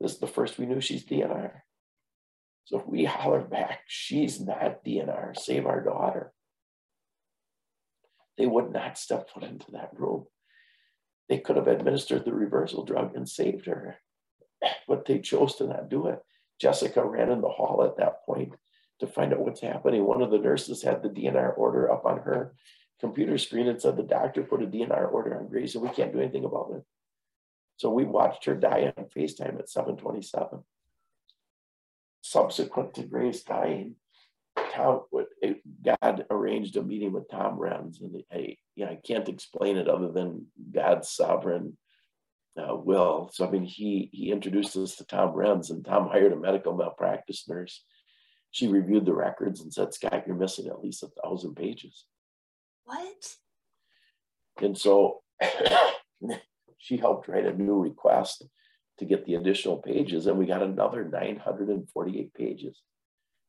This 0.00 0.14
is 0.14 0.18
the 0.18 0.26
first 0.26 0.58
we 0.58 0.66
knew 0.66 0.80
she's 0.80 1.06
DNR. 1.06 1.60
So 2.64 2.80
if 2.80 2.86
we 2.88 3.04
holler 3.04 3.42
back, 3.42 3.82
she's 3.86 4.40
not 4.40 4.84
DNR, 4.84 5.38
save 5.38 5.66
our 5.66 5.80
daughter. 5.80 6.32
They 8.36 8.46
would 8.46 8.72
not 8.72 8.98
step 8.98 9.30
foot 9.30 9.44
into 9.44 9.70
that 9.70 9.90
room. 9.96 10.24
They 11.28 11.38
could 11.38 11.54
have 11.54 11.68
administered 11.68 12.24
the 12.24 12.34
reversal 12.34 12.84
drug 12.84 13.14
and 13.14 13.28
saved 13.28 13.66
her, 13.66 13.98
but 14.88 15.04
they 15.04 15.18
chose 15.20 15.56
to 15.56 15.66
not 15.66 15.88
do 15.88 16.08
it. 16.08 16.20
Jessica 16.60 17.04
ran 17.04 17.30
in 17.30 17.40
the 17.40 17.48
hall 17.48 17.84
at 17.84 17.96
that 17.98 18.24
point 18.24 18.54
to 19.00 19.06
find 19.06 19.32
out 19.32 19.40
what's 19.40 19.60
happening. 19.60 20.04
One 20.04 20.22
of 20.22 20.30
the 20.30 20.38
nurses 20.38 20.82
had 20.82 21.02
the 21.02 21.08
DNR 21.08 21.56
order 21.56 21.90
up 21.90 22.04
on 22.04 22.18
her 22.18 22.54
computer 23.00 23.38
screen 23.38 23.68
and 23.68 23.80
said 23.80 23.96
the 23.96 24.02
doctor 24.02 24.42
put 24.42 24.62
a 24.62 24.66
DNR 24.66 25.12
order 25.12 25.38
on 25.38 25.48
Grace 25.48 25.74
and 25.74 25.84
we 25.84 25.90
can't 25.90 26.12
do 26.12 26.20
anything 26.20 26.44
about 26.44 26.72
it. 26.74 26.82
So 27.76 27.90
we 27.90 28.04
watched 28.04 28.44
her 28.46 28.56
die 28.56 28.92
on 28.96 29.04
FaceTime 29.04 29.58
at 29.58 29.70
727. 29.70 30.64
Subsequent 32.22 32.94
to 32.94 33.04
Grace 33.04 33.44
dying, 33.44 33.94
Tom, 34.72 35.02
God 35.84 36.26
arranged 36.30 36.76
a 36.76 36.82
meeting 36.82 37.12
with 37.12 37.30
Tom 37.30 37.56
Renz, 37.56 38.00
and 38.00 38.22
I, 38.32 38.56
yeah, 38.74 38.90
I 38.90 38.96
can't 38.96 39.28
explain 39.28 39.76
it 39.76 39.88
other 39.88 40.10
than 40.10 40.46
God's 40.72 41.08
sovereign 41.08 41.76
uh, 42.56 42.74
will. 42.74 43.30
So 43.32 43.46
I 43.46 43.50
mean, 43.50 43.64
he 43.64 44.10
he 44.12 44.30
introduced 44.30 44.76
us 44.76 44.96
to 44.96 45.04
Tom 45.04 45.34
Renz, 45.34 45.70
and 45.70 45.84
Tom 45.84 46.08
hired 46.08 46.32
a 46.32 46.36
medical 46.36 46.74
malpractice 46.74 47.48
nurse. 47.48 47.84
She 48.50 48.66
reviewed 48.66 49.06
the 49.06 49.14
records 49.14 49.60
and 49.60 49.72
said, 49.72 49.94
"Scott, 49.94 50.24
you're 50.26 50.36
missing 50.36 50.68
at 50.68 50.82
least 50.82 51.02
a 51.02 51.08
thousand 51.22 51.54
pages." 51.54 52.04
What? 52.84 53.36
And 54.60 54.76
so 54.76 55.22
she 56.78 56.96
helped 56.96 57.28
write 57.28 57.46
a 57.46 57.52
new 57.52 57.78
request 57.78 58.44
to 58.98 59.04
get 59.04 59.24
the 59.24 59.34
additional 59.36 59.76
pages, 59.76 60.26
and 60.26 60.38
we 60.38 60.46
got 60.46 60.62
another 60.62 61.04
948 61.04 62.34
pages. 62.34 62.82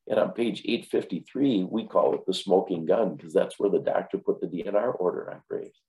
And 0.07 0.19
on 0.19 0.31
page 0.31 0.62
853, 0.65 1.67
we 1.69 1.88
call 1.88 2.15
it 2.15 2.25
the 2.25 2.33
smoking 2.33 2.85
gun 2.85 3.15
because 3.15 3.33
that's 3.33 3.59
where 3.59 3.69
the 3.69 3.79
doctor 3.79 4.17
put 4.17 4.41
the 4.41 4.47
DNR 4.47 4.99
order 4.99 5.31
on 5.31 5.41
Grace. 5.47 5.79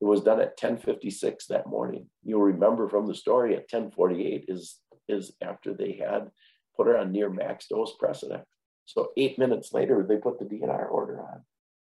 It 0.00 0.04
was 0.06 0.22
done 0.22 0.40
at 0.40 0.60
1056 0.60 1.46
that 1.46 1.66
morning. 1.66 2.06
You'll 2.24 2.40
remember 2.40 2.88
from 2.88 3.06
the 3.06 3.14
story 3.14 3.54
at 3.54 3.70
1048 3.70 4.46
is, 4.48 4.78
is 5.08 5.32
after 5.42 5.74
they 5.74 5.92
had 5.92 6.30
put 6.76 6.86
her 6.86 6.96
on 6.96 7.12
near 7.12 7.28
max 7.28 7.66
dose 7.66 7.92
Precedex. 8.02 8.44
So 8.86 9.12
eight 9.16 9.38
minutes 9.38 9.72
later, 9.72 10.04
they 10.08 10.16
put 10.16 10.38
the 10.38 10.46
DNR 10.46 10.90
order 10.90 11.20
on. 11.20 11.42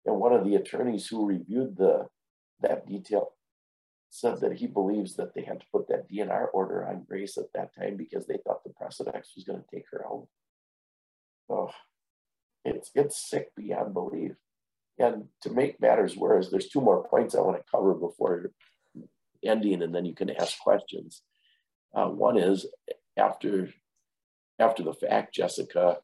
And 0.06 0.16
one 0.16 0.34
of 0.34 0.44
the 0.44 0.56
attorneys 0.56 1.08
who 1.08 1.26
reviewed 1.26 1.78
the 1.78 2.08
that 2.62 2.88
detail 2.88 3.34
said 4.10 4.42
that 4.42 4.54
he 4.54 4.68
believes 4.68 5.16
that 5.16 5.34
they 5.34 5.44
had 5.44 5.60
to 5.62 5.66
put 5.72 5.88
that 5.88 6.10
DNR 6.12 6.48
order 6.54 6.86
on 6.86 7.06
Grace 7.08 7.38
at 7.38 7.54
that 7.54 7.74
time 7.74 7.96
because 7.96 8.28
they 8.28 8.38
thought 8.44 8.64
the 8.64 8.72
Precedex 8.72 9.36
was 9.36 9.46
going 9.46 9.60
to 9.62 9.76
take 9.76 9.86
her 9.92 10.06
out. 10.06 10.28
Oh, 11.50 11.72
it's 12.66 12.92
it's 12.94 13.30
sick 13.30 13.52
beyond 13.56 13.94
belief. 13.94 14.34
And 15.00 15.26
to 15.44 15.50
make 15.50 15.82
matters 15.82 16.16
worse, 16.16 16.50
there's 16.50 16.70
two 16.70 16.82
more 16.82 17.08
points 17.08 17.34
I 17.34 17.42
want 17.42 17.58
to 17.58 17.72
cover 17.72 17.94
before 17.94 18.52
ending, 19.44 19.82
and 19.82 19.94
then 19.94 20.06
you 20.06 20.14
can 20.14 20.30
ask 20.30 20.60
questions. 20.60 21.24
Uh, 21.94 22.08
one 22.08 22.38
is 22.38 22.68
after 23.18 23.70
after 24.60 24.84
the 24.84 24.94
fact, 24.94 25.34
Jessica 25.34 25.98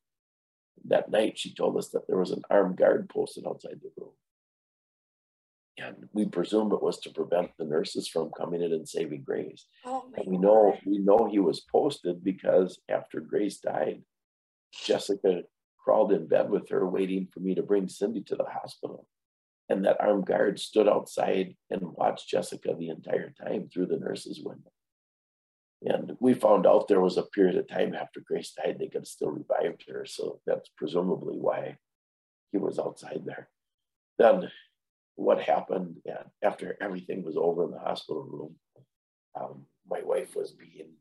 that 0.85 1.09
night 1.09 1.37
she 1.37 1.53
told 1.53 1.77
us 1.77 1.89
that 1.89 2.07
there 2.07 2.17
was 2.17 2.31
an 2.31 2.41
armed 2.49 2.77
guard 2.77 3.09
posted 3.09 3.45
outside 3.45 3.79
the 3.81 3.91
room. 3.97 4.11
And 5.79 6.09
we 6.11 6.25
presume 6.25 6.71
it 6.71 6.81
was 6.81 6.99
to 7.01 7.11
prevent 7.11 7.51
the 7.57 7.65
nurses 7.65 8.07
from 8.07 8.31
coming 8.35 8.63
in 8.63 8.73
and 8.73 8.87
saving 8.87 9.23
Grace. 9.23 9.65
Oh 9.85 10.05
and 10.15 10.25
we 10.27 10.37
know 10.37 10.75
we 10.85 10.97
know 10.97 11.27
he 11.29 11.39
was 11.39 11.61
posted 11.71 12.23
because 12.23 12.79
after 12.89 13.19
Grace 13.19 13.59
died, 13.59 14.01
Jessica 14.73 15.43
crawled 15.87 16.11
in 16.11 16.27
bed 16.27 16.49
with 16.49 16.67
her, 16.67 16.85
waiting 16.85 17.29
for 17.31 17.39
me 17.39 17.55
to 17.55 17.63
bring 17.63 17.87
Cindy 17.87 18.21
to 18.21 18.35
the 18.35 18.43
hospital. 18.43 19.07
And 19.69 19.85
that 19.85 20.01
armed 20.01 20.25
guard 20.25 20.59
stood 20.59 20.85
outside 20.85 21.55
and 21.69 21.81
watched 21.81 22.27
Jessica 22.27 22.75
the 22.77 22.89
entire 22.89 23.29
time 23.29 23.69
through 23.69 23.85
the 23.85 23.97
nurse's 23.97 24.41
window. 24.43 24.69
And 25.83 26.17
we 26.19 26.33
found 26.33 26.67
out 26.67 26.89
there 26.89 26.99
was 26.99 27.15
a 27.15 27.23
period 27.23 27.55
of 27.55 27.69
time 27.69 27.95
after 27.95 28.19
Grace 28.19 28.51
died, 28.51 28.75
they 28.79 28.87
could 28.87 29.03
have 29.03 29.07
still 29.07 29.29
revived 29.29 29.85
her. 29.87 30.05
So 30.05 30.41
that's 30.45 30.69
presumably 30.75 31.37
why 31.37 31.77
he 32.51 32.57
was 32.57 32.79
outside 32.79 33.21
there. 33.25 33.47
Then 34.17 34.51
what 35.15 35.39
happened 35.39 36.01
yeah, 36.05 36.23
after 36.43 36.75
everything 36.81 37.23
was 37.23 37.37
over 37.37 37.63
in 37.63 37.71
the 37.71 37.79
hospital 37.79 38.23
room, 38.23 38.55
um, 39.39 39.67
my 39.89 40.01
wife 40.03 40.35
was 40.35 40.51
being 40.51 40.95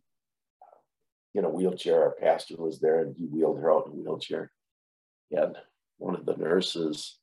in 1.34 1.44
a 1.44 1.50
wheelchair. 1.50 2.02
Our 2.04 2.14
pastor 2.20 2.54
was 2.56 2.78
there 2.78 3.00
and 3.00 3.16
he 3.16 3.24
wheeled 3.24 3.58
her 3.58 3.72
out 3.72 3.86
in 3.86 3.92
a 3.92 3.96
wheelchair. 3.96 4.52
And 5.30 5.56
one 5.98 6.14
of 6.14 6.26
the 6.26 6.36
nurses 6.36 7.18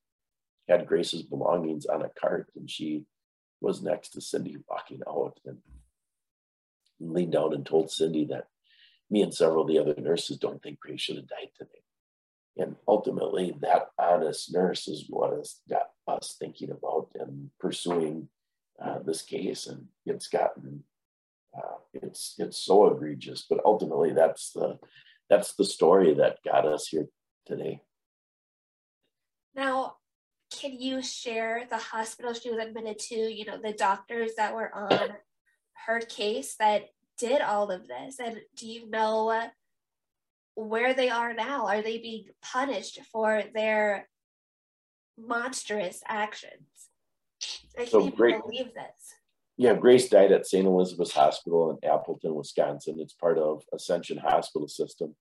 had 0.67 0.87
Grace's 0.87 1.23
belongings 1.23 1.85
on 1.85 2.01
a 2.01 2.09
cart 2.09 2.49
and 2.55 2.69
she 2.69 3.05
was 3.61 3.81
next 3.81 4.09
to 4.09 4.21
Cindy 4.21 4.57
walking 4.69 5.01
out. 5.07 5.39
And 5.45 5.57
leaned 6.99 7.33
down 7.33 7.53
and 7.53 7.65
told 7.65 7.91
Cindy 7.91 8.25
that 8.25 8.47
me 9.09 9.21
and 9.21 9.33
several 9.33 9.63
of 9.63 9.67
the 9.67 9.79
other 9.79 9.95
nurses 9.99 10.37
don't 10.37 10.61
think 10.61 10.79
Grace 10.79 11.01
should 11.01 11.17
have 11.17 11.27
died 11.27 11.49
today. 11.57 11.69
And 12.57 12.75
ultimately, 12.87 13.55
that 13.61 13.89
honest 13.97 14.53
nurse 14.53 14.87
is 14.87 15.05
what 15.09 15.35
has 15.35 15.59
got 15.69 15.89
us 16.07 16.35
thinking 16.39 16.71
about 16.71 17.09
and 17.15 17.49
pursuing 17.59 18.29
uh, 18.83 18.99
this 18.99 19.21
case. 19.21 19.65
And 19.67 19.87
it's 20.05 20.27
gotten, 20.27 20.83
uh, 21.57 21.77
it's 21.93 22.35
it's 22.37 22.57
so 22.57 22.93
egregious. 22.93 23.45
But 23.49 23.61
ultimately, 23.65 24.13
that's 24.13 24.51
the 24.51 24.77
that's 25.29 25.55
the 25.55 25.65
story 25.65 26.13
that 26.15 26.43
got 26.45 26.67
us 26.67 26.87
here 26.87 27.07
today. 27.47 27.81
Now, 29.55 29.95
can 30.51 30.79
you 30.79 31.01
share 31.01 31.65
the 31.69 31.77
hospital 31.77 32.33
she 32.33 32.49
was 32.49 32.59
admitted 32.59 32.99
to? 32.99 33.15
You 33.15 33.45
know, 33.45 33.57
the 33.61 33.73
doctors 33.73 34.31
that 34.37 34.53
were 34.53 34.73
on 34.73 35.09
her 35.85 35.99
case 35.99 36.55
that 36.59 36.89
did 37.17 37.41
all 37.41 37.71
of 37.71 37.87
this? 37.87 38.19
And 38.19 38.39
do 38.55 38.67
you 38.67 38.89
know 38.89 39.49
where 40.55 40.93
they 40.93 41.09
are 41.09 41.33
now? 41.33 41.67
Are 41.67 41.81
they 41.81 41.97
being 41.97 42.25
punished 42.41 42.99
for 43.11 43.43
their 43.53 44.07
monstrous 45.17 46.01
actions? 46.07 46.89
I 47.77 47.85
can't 47.85 48.13
even 48.13 48.41
believe 48.41 48.73
this. 48.73 49.15
Yeah, 49.57 49.75
Grace 49.75 50.09
died 50.09 50.31
at 50.31 50.47
St. 50.47 50.65
Elizabeth's 50.65 51.13
Hospital 51.13 51.71
in 51.71 51.89
Appleton, 51.89 52.33
Wisconsin. 52.33 52.95
It's 52.99 53.13
part 53.13 53.37
of 53.37 53.63
Ascension 53.71 54.17
Hospital 54.17 54.67
System. 54.67 55.15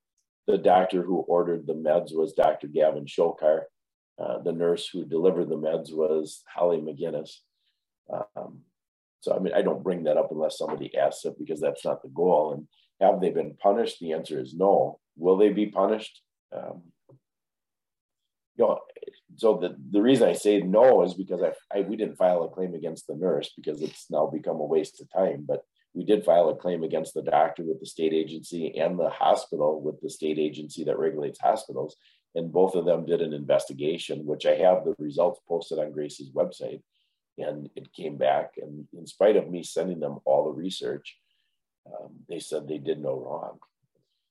The 0.46 0.58
doctor 0.58 1.02
who 1.02 1.18
ordered 1.18 1.66
the 1.66 1.74
meds 1.74 2.14
was 2.14 2.32
Dr. 2.32 2.66
Gavin 2.68 3.04
Shokar. 3.04 3.62
Uh, 4.18 4.38
the 4.38 4.52
nurse 4.52 4.88
who 4.88 5.04
delivered 5.04 5.48
the 5.48 5.56
meds 5.56 5.92
was 5.92 6.42
Holly 6.46 6.78
McGinnis. 6.78 7.30
Um, 8.12 8.60
so, 9.20 9.34
I 9.34 9.38
mean, 9.38 9.54
I 9.54 9.62
don't 9.62 9.82
bring 9.82 10.04
that 10.04 10.16
up 10.16 10.30
unless 10.30 10.58
somebody 10.58 10.96
asks 10.96 11.24
it 11.24 11.38
because 11.38 11.60
that's 11.60 11.84
not 11.84 12.02
the 12.02 12.08
goal. 12.08 12.52
And 12.52 12.66
have 13.00 13.20
they 13.20 13.30
been 13.30 13.54
punished? 13.54 14.00
The 14.00 14.12
answer 14.12 14.40
is 14.40 14.54
no. 14.54 14.98
Will 15.16 15.36
they 15.36 15.50
be 15.50 15.66
punished? 15.66 16.20
Um, 16.54 16.82
you 18.56 18.66
know, 18.66 18.80
so 19.36 19.56
the, 19.56 19.76
the 19.90 20.02
reason 20.02 20.28
I 20.28 20.34
say 20.34 20.60
no 20.60 21.02
is 21.02 21.14
because 21.14 21.40
I, 21.42 21.52
I 21.76 21.80
we 21.82 21.96
didn't 21.96 22.16
file 22.16 22.42
a 22.42 22.48
claim 22.50 22.74
against 22.74 23.06
the 23.06 23.16
nurse 23.16 23.50
because 23.56 23.80
it's 23.80 24.10
now 24.10 24.26
become 24.26 24.56
a 24.56 24.64
waste 24.64 25.00
of 25.00 25.10
time. 25.10 25.44
But 25.46 25.62
we 25.94 26.04
did 26.04 26.24
file 26.24 26.48
a 26.48 26.56
claim 26.56 26.82
against 26.82 27.14
the 27.14 27.22
doctor 27.22 27.64
with 27.64 27.80
the 27.80 27.86
state 27.86 28.12
agency 28.12 28.78
and 28.78 28.98
the 28.98 29.10
hospital 29.10 29.80
with 29.80 30.00
the 30.00 30.10
state 30.10 30.38
agency 30.38 30.84
that 30.84 30.98
regulates 30.98 31.40
hospitals. 31.40 31.96
And 32.34 32.52
both 32.52 32.74
of 32.74 32.84
them 32.86 33.04
did 33.04 33.20
an 33.20 33.32
investigation, 33.32 34.24
which 34.24 34.46
I 34.46 34.54
have 34.54 34.84
the 34.84 34.94
results 34.98 35.40
posted 35.46 35.78
on 35.78 35.92
Grace's 35.92 36.30
website. 36.30 36.82
And 37.38 37.68
it 37.76 37.92
came 37.92 38.16
back 38.16 38.54
and 38.56 38.86
in 38.96 39.06
spite 39.06 39.36
of 39.36 39.50
me 39.50 39.62
sending 39.62 40.00
them 40.00 40.18
all 40.24 40.44
the 40.44 40.58
research 40.58 41.16
um, 41.86 42.10
they 42.28 42.38
said 42.38 42.68
they 42.68 42.78
did 42.78 43.00
no 43.00 43.18
wrong. 43.18 43.58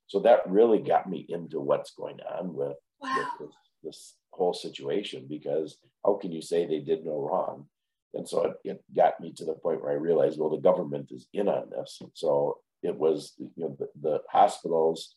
So 0.08 0.20
that 0.22 0.50
really 0.50 0.80
got 0.80 1.10
me 1.10 1.26
into 1.30 1.60
what's 1.60 1.92
going 1.92 2.20
on 2.22 2.54
with, 2.54 2.76
wow. 3.02 3.16
with 3.40 3.50
this, 3.50 3.58
this, 3.84 4.16
whole 4.34 4.54
situation 4.54 5.26
because 5.28 5.78
how 6.06 6.14
can 6.14 6.32
you 6.32 6.42
say 6.42 6.66
they 6.66 6.80
did 6.80 7.06
no 7.06 7.20
wrong? 7.20 7.66
And 8.14 8.28
so 8.28 8.46
it, 8.46 8.54
it, 8.64 8.84
got 8.96 9.20
me 9.20 9.34
to 9.34 9.44
the 9.44 9.56
point 9.56 9.84
where 9.84 9.92
i 9.92 9.96
realized 9.96 10.40
well 10.40 10.50
the 10.50 10.56
government 10.56 11.12
is 11.12 11.28
in 11.34 11.50
on 11.50 11.70
this. 11.70 12.02
So 12.14 12.60
it 12.82 12.96
was 12.96 13.34
you 13.38 13.52
know 13.58 13.76
the, 13.78 13.90
the 14.02 14.22
hospitals 14.30 15.16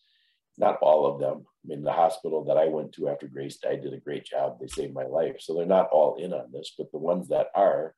not 0.57 0.79
all 0.81 1.07
of 1.07 1.21
them. 1.21 1.45
I 1.65 1.69
mean, 1.69 1.83
the 1.83 1.93
hospital 1.93 2.45
that 2.45 2.57
I 2.57 2.67
went 2.67 2.93
to 2.93 3.09
after 3.09 3.27
Grace 3.27 3.57
died 3.57 3.83
did 3.83 3.95
a 3.95 3.99
great 3.99 4.25
job. 4.25 4.59
They 4.61 4.67
saved 4.67 4.95
my 4.95 5.07
life. 5.07 5.37
So 5.41 5.55
they're 5.55 5.67
not 5.67 5.89
all 5.91 6.17
in 6.17 6.33
on 6.33 6.53
this, 6.53 6.75
but 6.77 6.93
the 6.93 6.99
ones 6.99 7.29
that 7.29 7.49
are, 7.55 7.95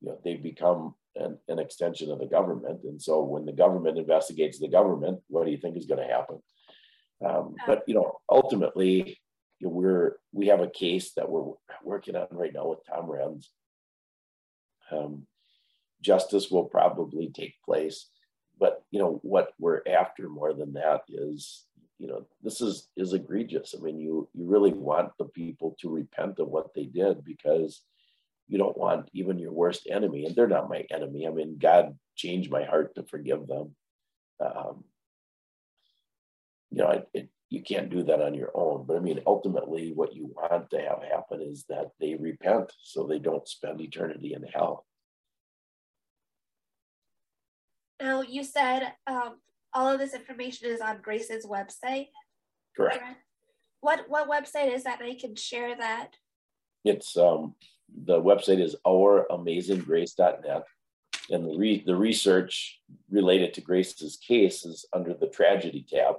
you 0.00 0.08
know, 0.08 0.18
they've 0.24 0.42
become 0.42 0.94
an, 1.14 1.38
an 1.48 1.58
extension 1.58 2.10
of 2.10 2.18
the 2.18 2.26
government. 2.26 2.80
And 2.84 3.00
so 3.00 3.22
when 3.22 3.46
the 3.46 3.52
government 3.52 3.98
investigates 3.98 4.58
the 4.58 4.68
government, 4.68 5.20
what 5.28 5.44
do 5.44 5.50
you 5.50 5.56
think 5.56 5.76
is 5.76 5.86
going 5.86 6.06
to 6.06 6.12
happen? 6.12 6.42
Um, 7.24 7.54
but 7.66 7.82
you 7.86 7.94
know, 7.94 8.18
ultimately, 8.30 9.18
you 9.58 9.68
know, 9.68 9.72
we're 9.72 10.16
we 10.32 10.48
have 10.48 10.60
a 10.60 10.68
case 10.68 11.12
that 11.14 11.30
we're 11.30 11.52
working 11.82 12.16
on 12.16 12.26
right 12.30 12.52
now 12.52 12.68
with 12.68 12.80
Tom 12.86 13.06
Renz. 13.06 13.46
Um, 14.90 15.26
justice 16.02 16.50
will 16.50 16.64
probably 16.64 17.30
take 17.30 17.54
place, 17.64 18.10
but 18.58 18.82
you 18.90 18.98
know 18.98 19.18
what 19.22 19.52
we're 19.58 19.80
after 19.88 20.28
more 20.28 20.52
than 20.52 20.74
that 20.74 21.02
is 21.08 21.64
you 21.98 22.06
know, 22.06 22.26
this 22.42 22.60
is 22.60 22.88
is 22.96 23.12
egregious. 23.12 23.74
I 23.76 23.82
mean, 23.82 23.98
you 23.98 24.28
you 24.34 24.46
really 24.46 24.72
want 24.72 25.12
the 25.18 25.24
people 25.24 25.76
to 25.80 25.88
repent 25.88 26.38
of 26.38 26.48
what 26.48 26.74
they 26.74 26.84
did 26.84 27.24
because 27.24 27.82
you 28.48 28.58
don't 28.58 28.76
want 28.76 29.08
even 29.12 29.38
your 29.38 29.52
worst 29.52 29.88
enemy, 29.90 30.26
and 30.26 30.34
they're 30.34 30.46
not 30.46 30.68
my 30.68 30.84
enemy. 30.90 31.26
I 31.26 31.30
mean, 31.30 31.58
God 31.58 31.96
changed 32.14 32.50
my 32.50 32.64
heart 32.64 32.94
to 32.94 33.02
forgive 33.04 33.46
them. 33.46 33.74
Um, 34.44 34.84
you 36.70 36.78
know, 36.78 36.90
it, 36.90 37.08
it, 37.14 37.28
you 37.48 37.62
can't 37.62 37.90
do 37.90 38.02
that 38.04 38.20
on 38.20 38.34
your 38.34 38.50
own. 38.54 38.84
But 38.86 38.98
I 38.98 39.00
mean, 39.00 39.20
ultimately, 39.26 39.92
what 39.92 40.14
you 40.14 40.26
want 40.26 40.68
to 40.70 40.80
have 40.80 41.02
happen 41.02 41.40
is 41.40 41.64
that 41.68 41.92
they 41.98 42.14
repent 42.14 42.72
so 42.82 43.06
they 43.06 43.18
don't 43.18 43.48
spend 43.48 43.80
eternity 43.80 44.34
in 44.34 44.42
hell. 44.42 44.84
Now, 48.00 48.20
you 48.20 48.44
said 48.44 48.92
um, 49.06 49.36
all 49.76 49.92
of 49.92 49.98
this 49.98 50.14
information 50.14 50.68
is 50.68 50.80
on 50.80 51.00
Grace's 51.02 51.46
website. 51.46 52.08
Correct. 52.74 53.04
What 53.80 54.06
what 54.08 54.28
website 54.28 54.74
is 54.74 54.84
that? 54.84 55.00
I 55.02 55.14
can 55.14 55.36
share 55.36 55.76
that. 55.76 56.14
It's 56.84 57.16
um, 57.16 57.54
the 58.04 58.20
website 58.20 58.60
is 58.60 58.74
ouramazinggrace.net, 58.86 60.62
and 61.30 61.46
the 61.46 61.56
re- 61.56 61.84
the 61.84 61.94
research 61.94 62.80
related 63.10 63.52
to 63.54 63.60
Grace's 63.60 64.16
case 64.16 64.64
is 64.64 64.86
under 64.94 65.14
the 65.14 65.28
tragedy 65.28 65.86
tab. 65.88 66.16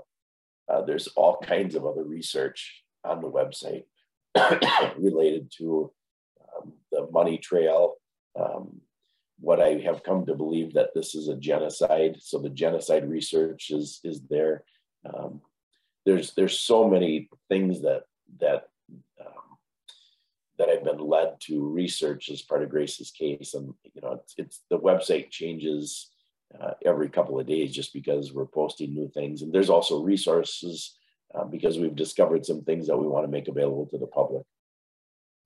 Uh, 0.72 0.82
there's 0.82 1.08
all 1.08 1.38
kinds 1.38 1.76
of 1.76 1.86
other 1.86 2.04
research 2.04 2.84
on 3.04 3.22
the 3.22 3.30
website 3.30 3.86
related 4.98 5.52
to 5.58 5.92
um, 6.56 6.74
the 6.92 7.08
money 7.12 7.38
trail. 7.38 7.96
Um, 8.40 8.82
what 9.40 9.62
I 9.62 9.76
have 9.86 10.04
come 10.04 10.26
to 10.26 10.36
believe 10.36 10.74
that 10.74 10.94
this 10.96 11.16
is 11.16 11.28
a 11.28 11.36
genocide. 11.36 12.18
So 12.22 12.40
the 12.40 12.50
genocide 12.50 13.10
research 13.10 13.70
is 13.70 14.00
is 14.04 14.22
there. 14.30 14.64
Um, 15.06 15.42
there's 16.06 16.34
there's 16.34 16.60
so 16.60 16.90
many 16.90 17.30
things 17.50 17.82
that 17.82 18.04
that 18.40 18.70
um, 19.20 19.58
that 20.58 20.70
I've 20.70 20.84
been 20.84 21.00
led 21.00 21.40
to 21.42 21.68
research 21.68 22.30
as 22.30 22.42
part 22.42 22.64
of 22.64 22.70
Grace's 22.70 23.12
case, 23.12 23.54
and 23.54 23.74
you 23.94 24.02
know 24.02 24.14
it's, 24.14 24.34
it's 24.38 24.62
the 24.70 24.80
website 24.80 25.30
changes 25.30 26.10
uh, 26.60 26.72
every 26.86 27.10
couple 27.10 27.40
of 27.40 27.48
days 27.48 27.74
just 27.74 27.94
because 27.94 28.34
we're 28.34 28.46
posting 28.46 28.94
new 28.94 29.10
things. 29.10 29.42
And 29.42 29.54
there's 29.54 29.70
also 29.70 30.02
resources 30.02 30.98
uh, 31.36 31.44
because 31.44 31.78
we've 31.78 31.96
discovered 31.96 32.46
some 32.46 32.64
things 32.64 32.88
that 32.88 32.98
we 32.98 33.08
want 33.08 33.26
to 33.26 33.32
make 33.32 33.48
available 33.48 33.86
to 33.88 33.98
the 33.98 34.08
public. 34.08 34.44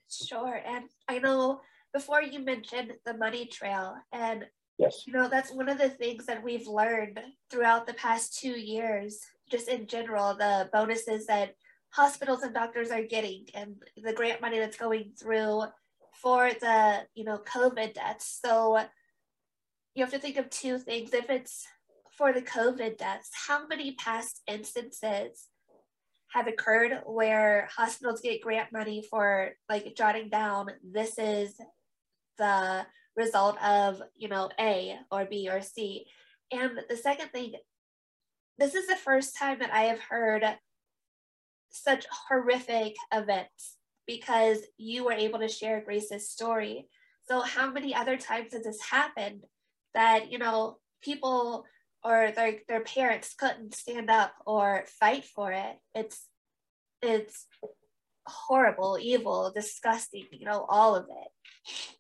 Sure. 0.10 0.62
And 0.65 0.86
I 1.08 1.19
know 1.19 1.62
before 1.93 2.21
you 2.21 2.39
mentioned 2.39 2.93
the 3.06 3.17
money 3.17 3.45
trail, 3.45 3.95
and 4.12 4.45
yes, 4.77 5.04
you 5.06 5.13
know, 5.13 5.30
that's 5.30 5.54
one 5.54 5.69
of 5.69 5.77
the 5.77 5.89
things 5.89 6.25
that 6.25 6.43
we've 6.43 6.67
learned 6.67 7.19
throughout 7.49 7.88
the 7.88 7.93
past 7.93 8.39
two 8.39 8.60
years, 8.60 9.19
just 9.49 9.67
in 9.67 9.88
general, 9.88 10.36
the 10.36 10.69
bonuses 10.71 11.25
that 11.27 11.56
hospitals 11.89 12.43
and 12.43 12.54
doctors 12.54 12.89
are 12.89 13.04
getting 13.04 13.45
and 13.54 13.75
the 14.01 14.13
grant 14.13 14.41
money 14.41 14.60
that's 14.60 14.77
going 14.77 15.12
through 15.19 15.63
for 16.21 16.51
the, 16.62 17.01
you 17.13 17.23
know, 17.23 17.39
COVID 17.39 17.93
deaths. 17.93 18.39
So 18.43 18.80
you 19.93 20.04
have 20.04 20.13
to 20.13 20.19
think 20.19 20.38
of 20.38 20.49
two 20.49 20.77
things. 20.77 21.13
If 21.13 21.30
it's 21.30 21.65
for 22.17 22.32
the 22.32 22.41
COVID 22.41 22.97
deaths, 22.97 23.30
how 23.47 23.67
many 23.67 23.95
past 23.95 24.41
instances 24.47 25.47
have 26.34 26.47
occurred 26.47 27.01
where 27.06 27.67
hospitals 27.75 28.21
get 28.21 28.41
grant 28.41 28.71
money 28.71 29.04
for 29.10 29.51
like 29.67 29.93
jotting 29.97 30.30
down 30.30 30.67
this 30.82 31.19
is 31.19 31.60
the 32.41 32.86
result 33.15 33.62
of, 33.63 34.01
you 34.15 34.27
know, 34.27 34.49
A 34.60 34.97
or 35.12 35.25
B 35.25 35.47
or 35.49 35.62
C. 35.62 36.06
And 36.51 36.71
the 36.89 36.97
second 36.97 37.30
thing, 37.30 37.54
this 38.58 38.75
is 38.75 38.88
the 38.88 38.95
first 38.95 39.38
time 39.38 39.60
that 39.60 39.73
I 39.73 39.84
have 39.84 39.99
heard 39.99 40.43
such 41.69 42.06
horrific 42.27 42.95
events 43.13 43.77
because 44.08 44.58
you 44.77 45.06
were 45.06 45.13
able 45.13 45.39
to 45.39 45.47
share 45.47 45.84
Grace's 45.86 46.30
story. 46.30 46.88
So, 47.30 47.41
how 47.41 47.71
many 47.71 47.93
other 47.95 48.17
times 48.17 48.54
has 48.54 48.63
this 48.63 48.82
happened 48.82 49.43
that 49.93 50.32
you 50.32 50.38
know 50.38 50.77
people 51.01 51.65
or 52.04 52.32
their 52.36 52.56
their 52.67 52.84
parents 52.84 53.34
couldn't 53.38 53.75
stand 53.75 54.10
up 54.10 54.34
or 54.45 54.86
fight 54.99 55.25
for 55.25 55.51
it 55.51 55.75
it's 55.93 56.27
it's 57.01 57.47
horrible 58.25 58.97
evil 59.01 59.51
disgusting 59.54 60.25
you 60.32 60.45
know 60.45 60.65
all 60.69 60.95
of 60.95 61.06
it 61.10 61.91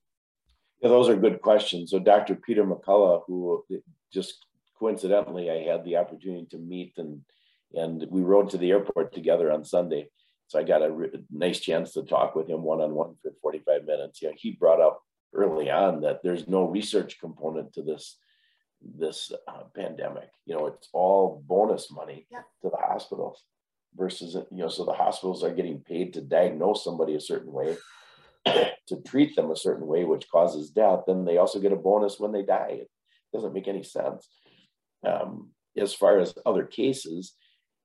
yeah 0.81 0.89
those 0.89 1.09
are 1.09 1.15
good 1.15 1.41
questions 1.41 1.91
so 1.91 1.99
dr 1.99 2.35
peter 2.35 2.63
mccullough 2.63 3.23
who 3.27 3.63
just 4.11 4.45
coincidentally 4.77 5.49
i 5.49 5.63
had 5.63 5.83
the 5.85 5.97
opportunity 5.97 6.45
to 6.49 6.57
meet 6.57 6.93
and 6.97 7.21
and 7.73 8.05
we 8.09 8.21
rode 8.21 8.49
to 8.49 8.57
the 8.57 8.71
airport 8.71 9.13
together 9.13 9.51
on 9.51 9.63
sunday 9.63 10.07
so 10.47 10.59
i 10.59 10.63
got 10.63 10.81
a 10.81 11.09
nice 11.31 11.59
chance 11.59 11.93
to 11.93 12.03
talk 12.03 12.35
with 12.35 12.49
him 12.49 12.63
one-on-one 12.63 13.15
for 13.21 13.31
45 13.41 13.85
minutes 13.85 14.21
yeah 14.21 14.31
he 14.35 14.51
brought 14.51 14.81
up 14.81 15.01
early 15.33 15.69
on 15.69 16.01
that 16.01 16.21
there's 16.23 16.47
no 16.47 16.65
research 16.65 17.19
component 17.19 17.73
to 17.73 17.81
this 17.81 18.17
this 18.83 19.31
uh, 19.47 19.63
pandemic. 19.75 20.29
You 20.45 20.55
know, 20.55 20.67
it's 20.67 20.89
all 20.93 21.43
bonus 21.47 21.91
money 21.91 22.27
yep. 22.31 22.45
to 22.61 22.69
the 22.69 22.77
hospitals 22.77 23.43
versus 23.95 24.35
you 24.51 24.57
know, 24.57 24.69
so 24.69 24.85
the 24.85 24.93
hospitals 24.93 25.43
are 25.43 25.53
getting 25.53 25.79
paid 25.79 26.13
to 26.13 26.21
diagnose 26.21 26.83
somebody 26.83 27.15
a 27.15 27.21
certain 27.21 27.51
way, 27.51 27.77
to 28.87 29.01
treat 29.05 29.35
them 29.35 29.51
a 29.51 29.55
certain 29.55 29.87
way, 29.87 30.03
which 30.03 30.29
causes 30.29 30.69
death. 30.69 31.01
Then 31.07 31.25
they 31.25 31.37
also 31.37 31.59
get 31.59 31.73
a 31.73 31.77
bonus 31.77 32.19
when 32.19 32.31
they 32.31 32.43
die. 32.43 32.81
It 32.81 32.89
doesn't 33.33 33.53
make 33.53 33.67
any 33.67 33.83
sense. 33.83 34.27
Um, 35.05 35.49
as 35.77 35.93
far 35.93 36.19
as 36.19 36.33
other 36.45 36.65
cases, 36.65 37.33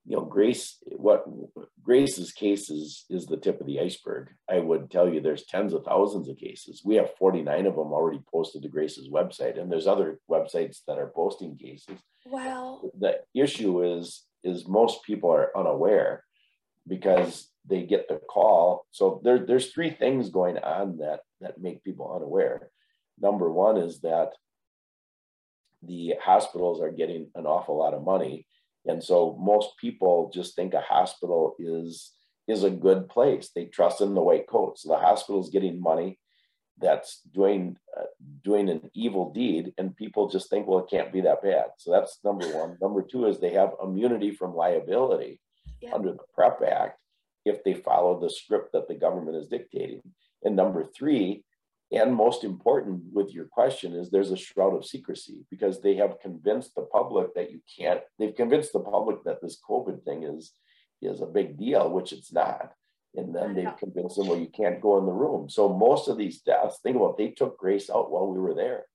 you 0.07 0.15
know, 0.15 0.23
Grace, 0.23 0.77
what 0.95 1.25
Grace's 1.83 2.31
case 2.31 2.69
is, 2.69 3.05
is 3.09 3.25
the 3.25 3.35
tip 3.35 3.59
of 3.59 3.67
the 3.67 3.81
iceberg. 3.81 4.29
I 4.49 4.59
would 4.59 4.89
tell 4.89 5.11
you 5.11 5.19
there's 5.19 5.45
tens 5.45 5.73
of 5.73 5.83
thousands 5.83 6.29
of 6.29 6.37
cases. 6.37 6.81
We 6.85 6.95
have 6.95 7.15
49 7.19 7.65
of 7.65 7.75
them 7.75 7.91
already 7.91 8.21
posted 8.31 8.61
to 8.61 8.69
Grace's 8.69 9.09
website, 9.09 9.59
and 9.59 9.69
there's 9.69 9.85
other 9.85 10.19
websites 10.31 10.77
that 10.87 10.97
are 10.97 11.11
posting 11.13 11.57
cases. 11.57 11.99
Wow. 12.25 12.89
The 12.97 13.19
issue 13.35 13.83
is, 13.83 14.23
is 14.45 14.65
most 14.65 15.03
people 15.03 15.29
are 15.29 15.51
unaware 15.57 16.23
because 16.87 17.49
they 17.67 17.83
get 17.83 18.07
the 18.07 18.19
call. 18.29 18.85
So 18.91 19.21
there, 19.23 19.45
there's 19.45 19.71
three 19.71 19.89
things 19.89 20.29
going 20.29 20.57
on 20.57 20.97
that, 20.97 21.21
that 21.41 21.61
make 21.61 21.83
people 21.83 22.13
unaware. 22.15 22.69
Number 23.19 23.51
one 23.51 23.77
is 23.77 24.01
that 24.01 24.33
the 25.83 26.15
hospitals 26.21 26.81
are 26.81 26.91
getting 26.91 27.29
an 27.35 27.45
awful 27.45 27.77
lot 27.77 27.93
of 27.93 28.03
money 28.03 28.47
and 28.87 29.03
so 29.03 29.37
most 29.39 29.77
people 29.77 30.31
just 30.33 30.55
think 30.55 30.73
a 30.73 30.81
hospital 30.81 31.55
is 31.59 32.13
is 32.47 32.63
a 32.63 32.69
good 32.69 33.09
place. 33.09 33.49
They 33.53 33.65
trust 33.65 33.99
in 33.99 34.15
the 34.15 34.21
white 34.21 34.47
coat. 34.47 34.79
So 34.79 34.89
the 34.89 34.97
hospital 34.97 35.41
is 35.41 35.49
getting 35.49 35.81
money 35.81 36.17
that's 36.79 37.21
doing 37.33 37.75
uh, 37.97 38.05
doing 38.43 38.69
an 38.69 38.89
evil 38.93 39.33
deed, 39.33 39.73
and 39.77 39.95
people 39.95 40.29
just 40.29 40.49
think, 40.49 40.67
well, 40.67 40.79
it 40.79 40.89
can't 40.89 41.11
be 41.11 41.21
that 41.21 41.43
bad. 41.43 41.65
So 41.77 41.91
that's 41.91 42.19
number 42.23 42.47
one. 42.57 42.77
Number 42.81 43.01
two 43.01 43.25
is 43.25 43.39
they 43.39 43.53
have 43.53 43.73
immunity 43.83 44.31
from 44.31 44.55
liability 44.55 45.41
yeah. 45.81 45.93
under 45.93 46.13
the 46.13 46.23
PrEP 46.33 46.61
Act 46.63 46.99
if 47.47 47.63
they 47.63 47.73
follow 47.73 48.19
the 48.19 48.29
script 48.29 48.73
that 48.73 48.87
the 48.87 48.95
government 48.95 49.37
is 49.37 49.47
dictating. 49.47 50.01
And 50.43 50.55
number 50.55 50.83
three, 50.83 51.43
and 51.91 52.13
most 52.13 52.43
important 52.43 53.01
with 53.13 53.33
your 53.33 53.45
question 53.45 53.93
is 53.93 54.09
there's 54.09 54.31
a 54.31 54.37
shroud 54.37 54.75
of 54.75 54.85
secrecy 54.85 55.45
because 55.49 55.81
they 55.81 55.95
have 55.95 56.19
convinced 56.19 56.75
the 56.75 56.81
public 56.81 57.33
that 57.33 57.49
you 57.49 57.61
can't 57.77 58.01
they've 58.19 58.35
convinced 58.35 58.73
the 58.73 58.79
public 58.81 59.23
that 59.23 59.41
this 59.41 59.57
covid 59.67 60.03
thing 60.03 60.23
is 60.23 60.51
is 61.01 61.21
a 61.21 61.25
big 61.25 61.57
deal 61.57 61.89
which 61.89 62.11
it's 62.11 62.33
not. 62.33 62.73
And 63.15 63.33
then 63.33 63.55
they've 63.55 63.77
convinced 63.77 64.17
them 64.17 64.27
well 64.27 64.37
you 64.37 64.49
can't 64.49 64.81
go 64.81 64.97
in 64.97 65.05
the 65.05 65.11
room. 65.11 65.49
So 65.49 65.69
most 65.69 66.07
of 66.07 66.17
these 66.17 66.41
deaths 66.41 66.79
think 66.83 66.97
about 66.97 67.11
it, 67.11 67.17
they 67.17 67.29
took 67.29 67.57
grace 67.57 67.89
out 67.89 68.11
while 68.11 68.27
we 68.27 68.39
were 68.39 68.53
there. 68.53 68.85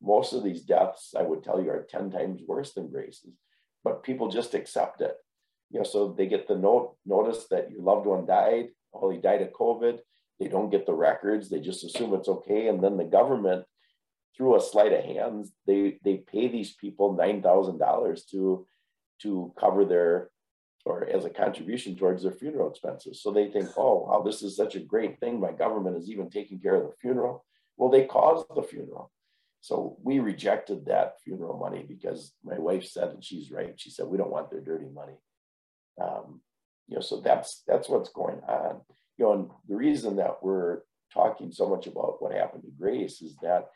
Most 0.00 0.32
of 0.32 0.42
these 0.42 0.62
deaths 0.62 1.14
i 1.16 1.22
would 1.22 1.44
tell 1.44 1.62
you 1.62 1.70
are 1.70 1.86
10 1.88 2.10
times 2.10 2.40
worse 2.46 2.72
than 2.72 2.90
grace's 2.90 3.34
but 3.84 4.02
people 4.02 4.28
just 4.28 4.54
accept 4.54 5.00
it 5.00 5.16
you 5.72 5.78
know 5.78 5.84
so 5.84 6.14
they 6.16 6.26
get 6.26 6.46
the 6.46 6.56
note 6.56 6.96
notice 7.04 7.46
that 7.50 7.70
your 7.70 7.82
loved 7.82 8.06
one 8.06 8.26
died 8.26 8.68
oh 8.94 9.10
he 9.10 9.18
died 9.18 9.42
of 9.42 9.52
covid 9.52 9.98
they 10.42 10.48
don't 10.48 10.70
get 10.70 10.86
the 10.86 10.94
records. 10.94 11.48
They 11.48 11.60
just 11.60 11.84
assume 11.84 12.14
it's 12.14 12.28
okay. 12.28 12.66
And 12.66 12.82
then 12.82 12.96
the 12.96 13.04
government, 13.04 13.64
through 14.36 14.56
a 14.56 14.60
sleight 14.60 14.92
of 14.92 15.04
hands, 15.04 15.52
they, 15.68 15.98
they 16.02 16.16
pay 16.16 16.48
these 16.48 16.72
people 16.74 17.16
$9,000 17.16 18.30
to, 18.30 18.66
to 19.22 19.52
cover 19.58 19.84
their, 19.84 20.30
or 20.84 21.08
as 21.08 21.24
a 21.24 21.30
contribution 21.30 21.94
towards 21.94 22.24
their 22.24 22.32
funeral 22.32 22.70
expenses. 22.70 23.22
So 23.22 23.30
they 23.30 23.50
think, 23.50 23.68
oh, 23.76 24.06
wow, 24.08 24.22
this 24.22 24.42
is 24.42 24.56
such 24.56 24.74
a 24.74 24.80
great 24.80 25.20
thing. 25.20 25.38
My 25.38 25.52
government 25.52 25.96
is 25.96 26.10
even 26.10 26.28
taking 26.28 26.58
care 26.58 26.74
of 26.74 26.88
the 26.90 26.96
funeral. 27.00 27.44
Well, 27.76 27.90
they 27.90 28.06
caused 28.06 28.46
the 28.54 28.62
funeral. 28.62 29.12
So 29.60 29.96
we 30.02 30.18
rejected 30.18 30.86
that 30.86 31.20
funeral 31.22 31.56
money 31.56 31.84
because 31.86 32.32
my 32.42 32.58
wife 32.58 32.84
said, 32.84 33.10
and 33.10 33.22
she's 33.22 33.52
right. 33.52 33.74
She 33.76 33.90
said, 33.90 34.08
we 34.08 34.18
don't 34.18 34.32
want 34.32 34.50
their 34.50 34.60
dirty 34.60 34.88
money. 34.92 35.14
Um, 36.00 36.40
you 36.88 36.96
know, 36.96 37.02
so 37.02 37.20
that's 37.20 37.62
that's 37.66 37.88
what's 37.88 38.10
going 38.10 38.40
on 38.48 38.80
you 39.18 39.24
know, 39.24 39.32
and 39.32 39.50
the 39.68 39.76
reason 39.76 40.16
that 40.16 40.42
we're 40.42 40.80
talking 41.12 41.52
so 41.52 41.68
much 41.68 41.86
about 41.86 42.22
what 42.22 42.32
happened 42.32 42.62
to 42.64 42.70
Grace 42.78 43.20
is 43.22 43.36
that 43.42 43.68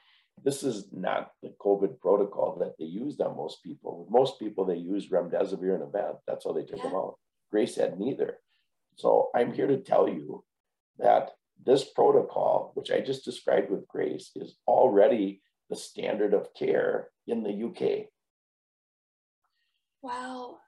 this 0.45 0.63
is 0.63 0.89
not 0.93 1.31
the 1.43 1.55
COVID 1.65 2.01
protocol 2.01 2.57
that 2.61 2.75
they 2.79 2.85
used 2.85 3.21
on 3.21 3.37
most 3.37 3.63
people. 3.63 4.01
With 4.01 4.11
most 4.11 4.39
people, 4.39 4.65
they 4.65 4.77
use 4.77 5.09
remdesivir 5.09 5.75
and 5.75 5.83
a 5.83 5.87
vent. 5.87 6.17
That's 6.27 6.45
how 6.45 6.53
they 6.53 6.65
took 6.65 6.79
yeah. 6.79 6.85
them 6.85 6.95
out. 6.95 7.19
Grace 7.51 7.77
had 7.77 7.99
neither. 7.99 8.39
So 8.97 9.31
I'm 9.35 9.53
here 9.53 9.67
to 9.67 9.79
tell 9.79 10.09
you 10.09 10.45
that 10.99 11.31
this 11.65 11.85
protocol, 11.85 12.73
which 12.75 12.91
I 12.91 13.01
just 13.01 13.25
described 13.25 13.71
with 13.71 13.89
Grace, 13.89 14.31
is 14.37 14.57
already 14.67 15.43
the 15.71 15.77
standard 15.77 16.35
of 16.35 16.53
care 16.55 17.09
in 17.27 17.43
the 17.43 17.65
UK. 17.65 18.07
Wow. 20.03 20.59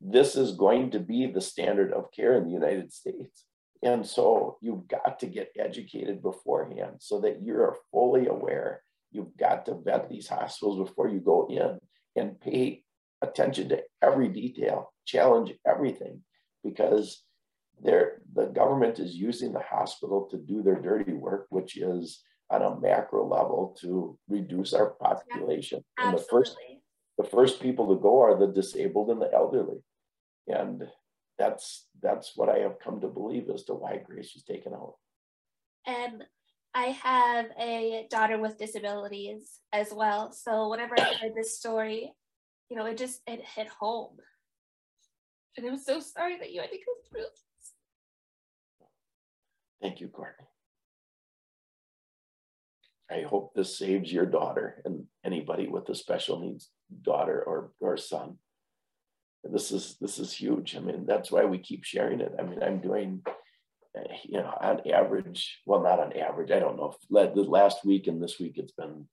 This 0.00 0.36
is 0.36 0.52
going 0.52 0.90
to 0.92 0.98
be 0.98 1.26
the 1.26 1.40
standard 1.40 1.92
of 1.92 2.10
care 2.12 2.36
in 2.36 2.44
the 2.44 2.52
United 2.52 2.92
States. 2.92 3.44
And 3.82 4.06
so 4.06 4.58
you've 4.60 4.88
got 4.88 5.20
to 5.20 5.26
get 5.26 5.52
educated 5.58 6.22
beforehand 6.22 6.96
so 7.00 7.20
that 7.20 7.42
you're 7.42 7.76
fully 7.90 8.26
aware. 8.26 8.82
You've 9.12 9.36
got 9.36 9.66
to 9.66 9.74
vet 9.74 10.08
these 10.08 10.28
hospitals 10.28 10.88
before 10.88 11.08
you 11.08 11.20
go 11.20 11.48
in 11.50 11.78
and 12.16 12.40
pay 12.40 12.84
attention 13.22 13.68
to 13.70 13.82
every 14.02 14.28
detail, 14.28 14.92
challenge 15.06 15.52
everything, 15.66 16.22
because 16.62 17.22
the 17.82 18.50
government 18.52 18.98
is 18.98 19.14
using 19.14 19.52
the 19.52 19.60
hospital 19.60 20.28
to 20.30 20.36
do 20.36 20.62
their 20.62 20.80
dirty 20.80 21.12
work, 21.12 21.46
which 21.50 21.76
is 21.76 22.22
on 22.50 22.62
a 22.62 22.78
macro 22.80 23.26
level 23.26 23.76
to 23.80 24.18
reduce 24.28 24.74
our 24.74 24.90
population. 24.90 25.82
Yeah, 25.98 26.08
and 26.08 26.18
the 26.18 26.22
first 26.22 26.56
the 27.16 27.24
first 27.24 27.60
people 27.60 27.94
to 27.94 28.00
go 28.00 28.20
are 28.20 28.38
the 28.38 28.46
disabled 28.46 29.10
and 29.10 29.20
the 29.20 29.32
elderly. 29.32 29.82
And 30.46 30.84
that's 31.38 31.86
that's 32.02 32.32
what 32.36 32.48
I 32.48 32.58
have 32.58 32.78
come 32.78 33.00
to 33.00 33.08
believe 33.08 33.48
as 33.50 33.64
to 33.64 33.74
why 33.74 33.98
Grace 33.98 34.32
was 34.34 34.44
taken 34.44 34.74
out. 34.74 34.94
And 35.86 36.24
I 36.74 36.86
have 36.86 37.46
a 37.58 38.06
daughter 38.10 38.38
with 38.38 38.58
disabilities 38.58 39.58
as 39.72 39.92
well. 39.92 40.32
So 40.32 40.68
whenever 40.68 40.94
I 40.98 41.14
heard 41.14 41.34
this 41.34 41.58
story, 41.58 42.12
you 42.68 42.76
know, 42.76 42.86
it 42.86 42.96
just 42.96 43.20
it 43.26 43.42
hit 43.42 43.68
home. 43.68 44.16
And 45.56 45.66
I'm 45.66 45.78
so 45.78 46.00
sorry 46.00 46.38
that 46.38 46.52
you 46.52 46.60
had 46.60 46.70
to 46.70 46.76
go 46.76 46.92
through 47.10 47.22
this. 47.22 47.72
Thank 49.82 50.00
you, 50.00 50.08
Courtney. 50.08 50.46
I 53.10 53.22
hope 53.22 53.54
this 53.54 53.76
saves 53.76 54.12
your 54.12 54.26
daughter 54.26 54.82
and 54.84 55.04
anybody 55.24 55.66
with 55.66 55.88
a 55.88 55.94
special 55.94 56.38
needs 56.38 56.70
daughter 57.02 57.42
or, 57.42 57.72
or 57.80 57.96
son. 57.96 58.36
This 59.44 59.72
is 59.72 59.96
this 60.00 60.18
is 60.18 60.32
huge. 60.32 60.76
I 60.76 60.80
mean, 60.80 61.06
that's 61.06 61.30
why 61.30 61.44
we 61.44 61.58
keep 61.58 61.84
sharing 61.84 62.20
it. 62.20 62.34
I 62.38 62.42
mean, 62.42 62.62
I'm 62.62 62.80
doing, 62.80 63.22
uh, 63.96 64.02
you 64.24 64.38
know, 64.38 64.54
on 64.60 64.80
average, 64.90 65.60
well, 65.66 65.82
not 65.82 65.98
on 65.98 66.16
average. 66.16 66.50
I 66.50 66.58
don't 66.58 66.76
know 66.76 66.94
if 66.94 67.34
the 67.34 67.42
last 67.42 67.84
week 67.84 68.06
and 68.06 68.22
this 68.22 68.38
week 68.38 68.54
it's 68.56 68.72
been 68.72 69.06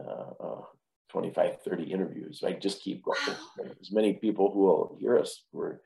uh, 0.00 0.30
uh, 0.44 0.62
25, 1.10 1.62
30 1.62 1.84
interviews. 1.84 2.42
I 2.44 2.52
just 2.52 2.82
keep 2.82 3.04
going. 3.04 3.36
As 3.80 3.92
many 3.92 4.14
people 4.14 4.52
who 4.52 4.60
will 4.60 4.96
hear 5.00 5.18
us, 5.18 5.44
we're, 5.52 5.78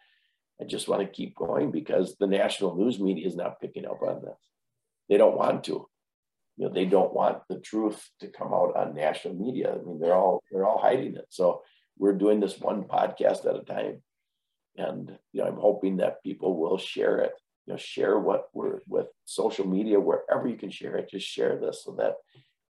I 0.61 0.65
just 0.65 0.89
want 0.89 1.03
to 1.03 1.09
keep 1.09 1.37
going 1.37 1.71
because 1.71 2.17
the 2.17 2.27
national 2.27 2.77
news 2.77 2.99
media 2.99 3.27
is 3.27 3.37
not 3.37 3.61
picking 3.61 3.85
up 3.85 4.03
on 4.03 4.23
this. 4.23 4.39
They 5.09 5.19
don't 5.19 5.37
want 5.37 5.65
to 5.65 5.87
you 6.57 6.67
know 6.67 6.73
they 6.73 6.85
don't 6.85 7.15
want 7.15 7.39
the 7.49 7.59
truth 7.61 8.11
to 8.21 8.29
come 8.29 8.53
out 8.53 8.77
on 8.77 8.95
national 8.95 9.35
media. 9.35 9.75
I 9.75 9.85
mean, 9.85 9.99
they're 10.01 10.15
all 10.15 10.43
they're 10.51 10.67
all 10.67 10.81
hiding 10.81 11.17
it. 11.17 11.27
So 11.31 11.63
we're 12.03 12.13
doing 12.13 12.41
this 12.41 12.59
one 12.59 12.83
podcast 12.83 13.47
at 13.47 13.55
a 13.55 13.63
time, 13.63 14.03
and 14.77 15.17
you 15.33 15.41
know 15.41 15.47
I'm 15.47 15.57
hoping 15.57 15.99
that 15.99 16.21
people 16.25 16.59
will 16.59 16.77
share 16.77 17.19
it. 17.19 17.33
You 17.65 17.75
know, 17.75 17.77
share 17.79 18.19
what 18.19 18.49
we're 18.53 18.81
with 18.89 19.07
social 19.25 19.65
media 19.65 20.01
wherever 20.01 20.49
you 20.49 20.57
can 20.57 20.71
share 20.71 20.97
it. 20.97 21.11
Just 21.11 21.29
share 21.29 21.61
this 21.61 21.85
so 21.85 21.95
that 22.01 22.17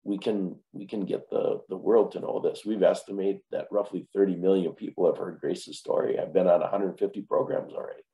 we 0.03 0.17
can 0.17 0.57
we 0.73 0.87
can 0.87 1.05
get 1.05 1.29
the 1.29 1.61
the 1.69 1.77
world 1.77 2.13
to 2.13 2.21
know 2.21 2.41
this. 2.43 2.65
We've 2.65 2.83
estimated 2.83 3.43
that 3.51 3.69
roughly 3.71 4.09
30 4.15 4.37
million 4.37 4.73
people 4.73 5.05
have 5.05 5.19
heard 5.19 5.41
Grace's 5.43 5.79
story. 5.79 6.19
I've 6.19 6.33
been 6.33 6.49
on 6.49 6.61
150 6.61 7.21
programs 7.29 7.75
already. 7.75 8.05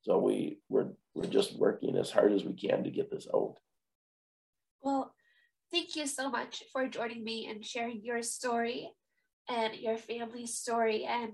So 0.00 0.16
we 0.16 0.60
we're 0.70 0.92
we're 1.14 1.26
just 1.26 1.58
working 1.58 1.94
as 1.98 2.10
hard 2.10 2.32
as 2.32 2.44
we 2.44 2.54
can 2.54 2.84
to 2.84 2.90
get 2.90 3.10
this 3.10 3.26
out. 3.34 3.56
Well, 4.80 5.12
thank 5.70 5.94
you 5.94 6.06
so 6.06 6.30
much 6.30 6.62
for 6.72 6.88
joining 6.88 7.22
me 7.22 7.48
and 7.50 7.62
sharing 7.62 8.02
your 8.02 8.22
story 8.22 8.94
and 9.48 9.74
your 9.74 9.96
family's 9.96 10.54
story. 10.54 11.04
And, 11.04 11.32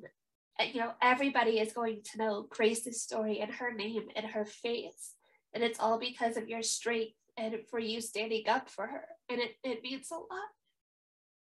uh, 0.61 0.65
you 0.73 0.81
know, 0.81 0.93
everybody 1.03 1.59
is 1.59 1.73
going 1.73 2.03
to 2.13 2.19
know 2.19 2.47
Grace's 2.49 3.03
story 3.03 3.41
and 3.41 3.51
her 3.53 3.73
name 3.73 4.09
and 4.17 4.27
her 4.27 4.45
face. 4.45 5.15
And 5.55 5.63
it's 5.63 5.81
all 5.81 5.99
because 5.99 6.37
of 6.37 6.49
your 6.49 6.63
strength 6.63 7.15
and 7.37 7.57
for 7.71 7.79
you 7.79 8.01
standing 8.01 8.49
up 8.49 8.69
for 8.69 8.87
her. 8.87 9.05
And 9.29 9.41
it, 9.41 9.53
it 9.63 9.83
means 9.83 10.09
a 10.11 10.17
lot. 10.17 10.51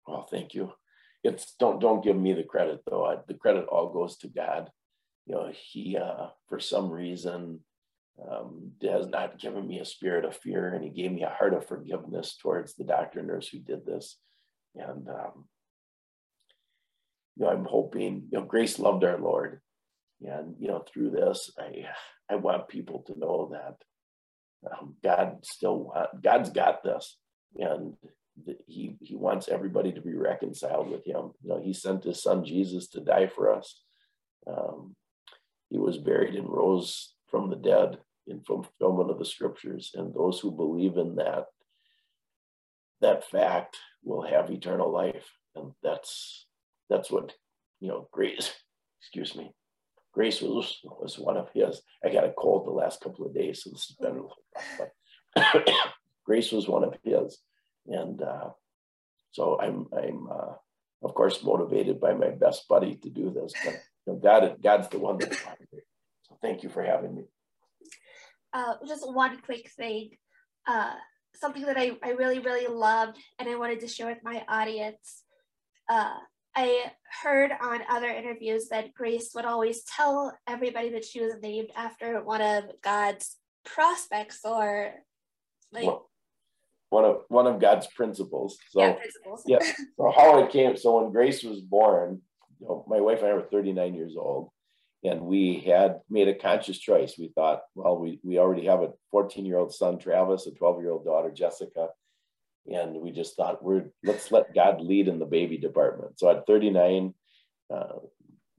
Well, 0.07 0.27
thank 0.29 0.53
you. 0.53 0.71
It's 1.23 1.55
don't 1.55 1.79
don't 1.79 2.03
give 2.03 2.15
me 2.15 2.33
the 2.33 2.43
credit 2.43 2.81
though. 2.87 3.03
I, 3.03 3.17
the 3.27 3.33
credit 3.33 3.65
all 3.65 3.91
goes 3.91 4.17
to 4.17 4.27
God. 4.27 4.69
You 5.25 5.33
know, 5.33 5.51
He 5.51 5.97
uh, 5.97 6.27
for 6.47 6.59
some 6.59 6.91
reason 6.91 7.61
um, 8.29 8.71
has 8.81 9.07
not 9.07 9.39
given 9.39 9.67
me 9.67 9.79
a 9.79 9.85
spirit 9.85 10.25
of 10.25 10.37
fear, 10.37 10.73
and 10.73 10.83
he 10.83 10.89
gave 10.89 11.11
me 11.11 11.23
a 11.23 11.29
heart 11.29 11.53
of 11.53 11.67
forgiveness 11.67 12.37
towards 12.37 12.75
the 12.75 12.83
doctor 12.83 13.19
and 13.19 13.27
nurse 13.27 13.47
who 13.47 13.59
did 13.59 13.85
this. 13.85 14.17
And 14.75 15.07
um, 15.09 15.45
you 17.35 17.45
know, 17.45 17.51
I'm 17.51 17.65
hoping 17.65 18.27
you 18.31 18.39
know 18.39 18.45
Grace 18.45 18.79
loved 18.79 19.03
our 19.03 19.19
Lord, 19.19 19.61
and 20.21 20.55
you 20.59 20.67
know 20.67 20.83
through 20.87 21.11
this, 21.11 21.51
I 21.57 21.85
I 22.29 22.35
want 22.35 22.67
people 22.67 23.03
to 23.07 23.19
know 23.19 23.51
that 23.51 24.71
um, 24.71 24.95
God 25.03 25.39
still 25.43 25.79
want, 25.79 26.21
God's 26.21 26.49
got 26.49 26.83
this, 26.83 27.17
and 27.57 27.95
he 28.67 28.97
he 29.01 29.15
wants 29.15 29.47
everybody 29.47 29.91
to 29.93 30.01
be 30.01 30.13
reconciled 30.13 30.89
with 30.89 31.05
Him. 31.05 31.31
You 31.43 31.49
know, 31.49 31.61
He 31.61 31.73
sent 31.73 32.03
His 32.03 32.21
Son 32.21 32.43
Jesus 32.43 32.87
to 32.89 33.01
die 33.01 33.27
for 33.27 33.53
us. 33.53 33.81
Um, 34.47 34.95
he 35.69 35.77
was 35.77 35.97
buried 35.97 36.35
and 36.35 36.49
rose 36.49 37.13
from 37.27 37.49
the 37.49 37.55
dead 37.55 37.97
in 38.27 38.41
fulfillment 38.41 39.09
of 39.09 39.19
the 39.19 39.25
scriptures. 39.25 39.91
And 39.93 40.13
those 40.13 40.39
who 40.39 40.51
believe 40.51 40.97
in 40.97 41.15
that, 41.15 41.45
that 43.01 43.29
fact 43.29 43.77
will 44.03 44.21
have 44.21 44.49
eternal 44.49 44.91
life. 44.91 45.29
And 45.55 45.71
that's 45.83 46.44
that's 46.89 47.11
what, 47.11 47.33
you 47.79 47.87
know, 47.87 48.07
grace, 48.11 48.53
excuse 49.01 49.35
me. 49.35 49.51
Grace 50.13 50.41
was 50.41 50.79
was 50.83 51.19
one 51.19 51.35
of 51.35 51.49
his. 51.53 51.81
I 52.03 52.09
got 52.09 52.23
a 52.23 52.31
cold 52.31 52.65
the 52.65 52.71
last 52.71 53.01
couple 53.01 53.25
of 53.25 53.33
days, 53.33 53.63
so 53.63 53.69
this 53.71 53.87
has 53.87 53.97
been 53.97 54.25
but 54.77 55.69
Grace 56.25 56.53
was 56.53 56.69
one 56.69 56.85
of 56.85 56.95
his. 57.03 57.37
And 57.87 58.21
uh, 58.21 58.51
so 59.31 59.59
I'm 59.59 59.87
I'm 59.91 60.27
uh, 60.31 60.53
of 61.03 61.13
course 61.13 61.43
motivated 61.43 61.99
by 61.99 62.13
my 62.13 62.29
best 62.29 62.65
buddy 62.69 62.95
to 62.95 63.09
do 63.09 63.29
this, 63.29 63.51
but 63.65 63.73
you 64.07 64.13
know, 64.13 64.15
God 64.15 64.55
God's 64.63 64.87
the 64.87 64.99
one 64.99 65.17
that's 65.17 65.43
that 65.43 65.57
So 66.29 66.37
thank 66.41 66.63
you 66.63 66.69
for 66.69 66.81
having 66.81 67.13
me 67.13 67.23
uh, 68.55 68.75
just 68.87 69.07
one 69.11 69.37
quick 69.41 69.69
thing. 69.69 70.11
Uh, 70.65 70.93
something 71.35 71.63
that 71.63 71.77
I, 71.77 71.91
I 72.01 72.11
really, 72.11 72.39
really 72.39 72.67
loved 72.67 73.17
and 73.37 73.49
I 73.49 73.55
wanted 73.55 73.81
to 73.81 73.87
share 73.87 74.07
with 74.07 74.23
my 74.23 74.43
audience. 74.47 75.23
Uh, 75.89 76.15
I 76.55 76.91
heard 77.23 77.51
on 77.61 77.81
other 77.89 78.07
interviews 78.07 78.69
that 78.69 78.93
Grace 78.93 79.31
would 79.35 79.45
always 79.45 79.83
tell 79.83 80.37
everybody 80.47 80.89
that 80.91 81.05
she 81.05 81.19
was 81.19 81.33
named 81.41 81.69
after 81.75 82.23
one 82.23 82.41
of 82.41 82.63
God's 82.81 83.37
prospects 83.65 84.39
or 84.45 84.93
like 85.71 85.85
well, 85.85 86.09
one 86.89 87.05
of 87.05 87.17
one 87.27 87.47
of 87.47 87.59
God's 87.59 87.87
principles. 87.87 88.57
So 88.69 88.81
yeah, 88.81 88.93
principles. 88.93 89.43
yeah. 89.47 89.59
So 89.97 90.13
how 90.15 90.43
it 90.43 90.51
came. 90.51 90.77
So 90.77 91.01
when 91.01 91.11
Grace 91.11 91.43
was 91.43 91.59
born, 91.59 92.21
you 92.59 92.67
know, 92.67 92.85
my 92.87 93.01
wife 93.01 93.19
and 93.19 93.29
I 93.29 93.33
were 93.33 93.41
39 93.41 93.93
years 93.93 94.15
old 94.17 94.49
and 95.03 95.21
we 95.21 95.59
had 95.59 95.99
made 96.09 96.27
a 96.27 96.33
conscious 96.33 96.77
choice. 96.77 97.15
We 97.17 97.31
thought, 97.35 97.61
well, 97.75 97.97
we, 97.97 98.19
we 98.23 98.39
already 98.39 98.65
have 98.65 98.81
a 98.81 98.93
14 99.11 99.45
year 99.45 99.57
old 99.57 99.73
son, 99.73 99.97
Travis, 99.99 100.47
a 100.47 100.51
12 100.51 100.81
year 100.81 100.91
old 100.91 101.05
daughter, 101.05 101.31
Jessica. 101.31 101.89
And 102.71 102.95
we 102.95 103.11
just 103.11 103.35
thought, 103.35 103.63
we're 103.63 103.85
let's 104.03 104.31
let 104.31 104.55
God 104.55 104.81
lead 104.81 105.07
in 105.07 105.19
the 105.19 105.25
baby 105.25 105.57
department. 105.57 106.19
So 106.19 106.29
at 106.29 106.47
39, 106.47 107.13
uh, 107.73 107.99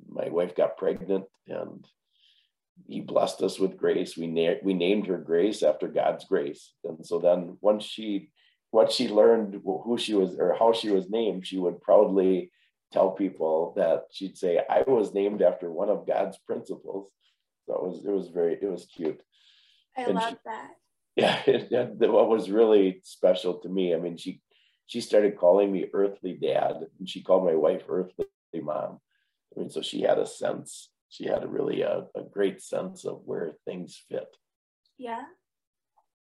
my 0.09 0.29
wife 0.29 0.55
got 0.55 0.77
pregnant 0.77 1.25
and 1.49 1.87
he 2.87 3.01
blessed 3.01 3.43
us 3.43 3.59
with 3.59 3.77
grace. 3.77 4.17
We, 4.17 4.27
na- 4.27 4.61
we 4.63 4.75
named 4.75 5.07
her 5.07 5.19
Grace 5.19 5.63
after 5.63 5.89
God's 5.89 6.25
grace. 6.25 6.73
And 6.85 7.05
so 7.05 7.19
then 7.19 7.57
once 7.61 7.85
she, 7.85 8.31
once 8.73 8.93
she 8.93 9.09
learned 9.09 9.61
who 9.65 9.97
she 9.99 10.15
was 10.15 10.37
or 10.39 10.55
how 10.59 10.73
she 10.73 10.91
was 10.91 11.09
named, 11.09 11.47
she 11.47 11.59
would 11.59 11.81
proudly 11.81 12.51
tell 12.93 13.11
people 13.11 13.73
that 13.77 14.05
she'd 14.13 14.37
say, 14.37 14.61
I 14.69 14.83
was 14.87 15.15
named 15.15 15.43
after 15.43 15.71
one 15.71 15.89
of 15.89 16.07
God's 16.07 16.39
principles. 16.39 17.11
So 17.67 17.75
it 17.75 17.83
was, 17.83 18.05
it 18.05 18.11
was 18.11 18.29
very, 18.29 18.55
it 18.55 18.71
was 18.71 18.87
cute. 18.87 19.21
I 19.97 20.03
and 20.03 20.15
love 20.15 20.31
she, 20.31 20.37
that. 20.45 20.71
Yeah. 21.25 21.41
It, 21.47 21.73
it, 21.73 22.13
what 22.13 22.29
was 22.29 22.51
really 22.51 23.01
special 23.03 23.55
to 23.61 23.71
me, 23.71 23.95
I 23.95 23.99
mean, 23.99 24.19
she, 24.19 24.43
she 24.87 25.01
started 25.01 25.39
calling 25.39 25.73
me 25.73 25.87
earthly 25.95 26.35
dad 26.35 26.77
and 26.99 27.09
she 27.09 27.23
called 27.23 27.47
my 27.47 27.55
wife 27.55 27.85
earthly 27.89 28.27
mom. 28.55 29.01
I 29.57 29.61
mean, 29.61 29.71
so 29.71 29.81
she 29.81 30.03
had 30.03 30.19
a 30.19 30.27
sense, 30.27 30.91
she 31.09 31.25
had 31.25 31.43
a 31.43 31.49
really 31.49 31.81
a, 31.81 32.05
a 32.15 32.23
great 32.23 32.61
sense 32.61 33.07
of 33.07 33.23
where 33.25 33.53
things 33.65 34.03
fit. 34.11 34.29
Yeah. 34.99 35.23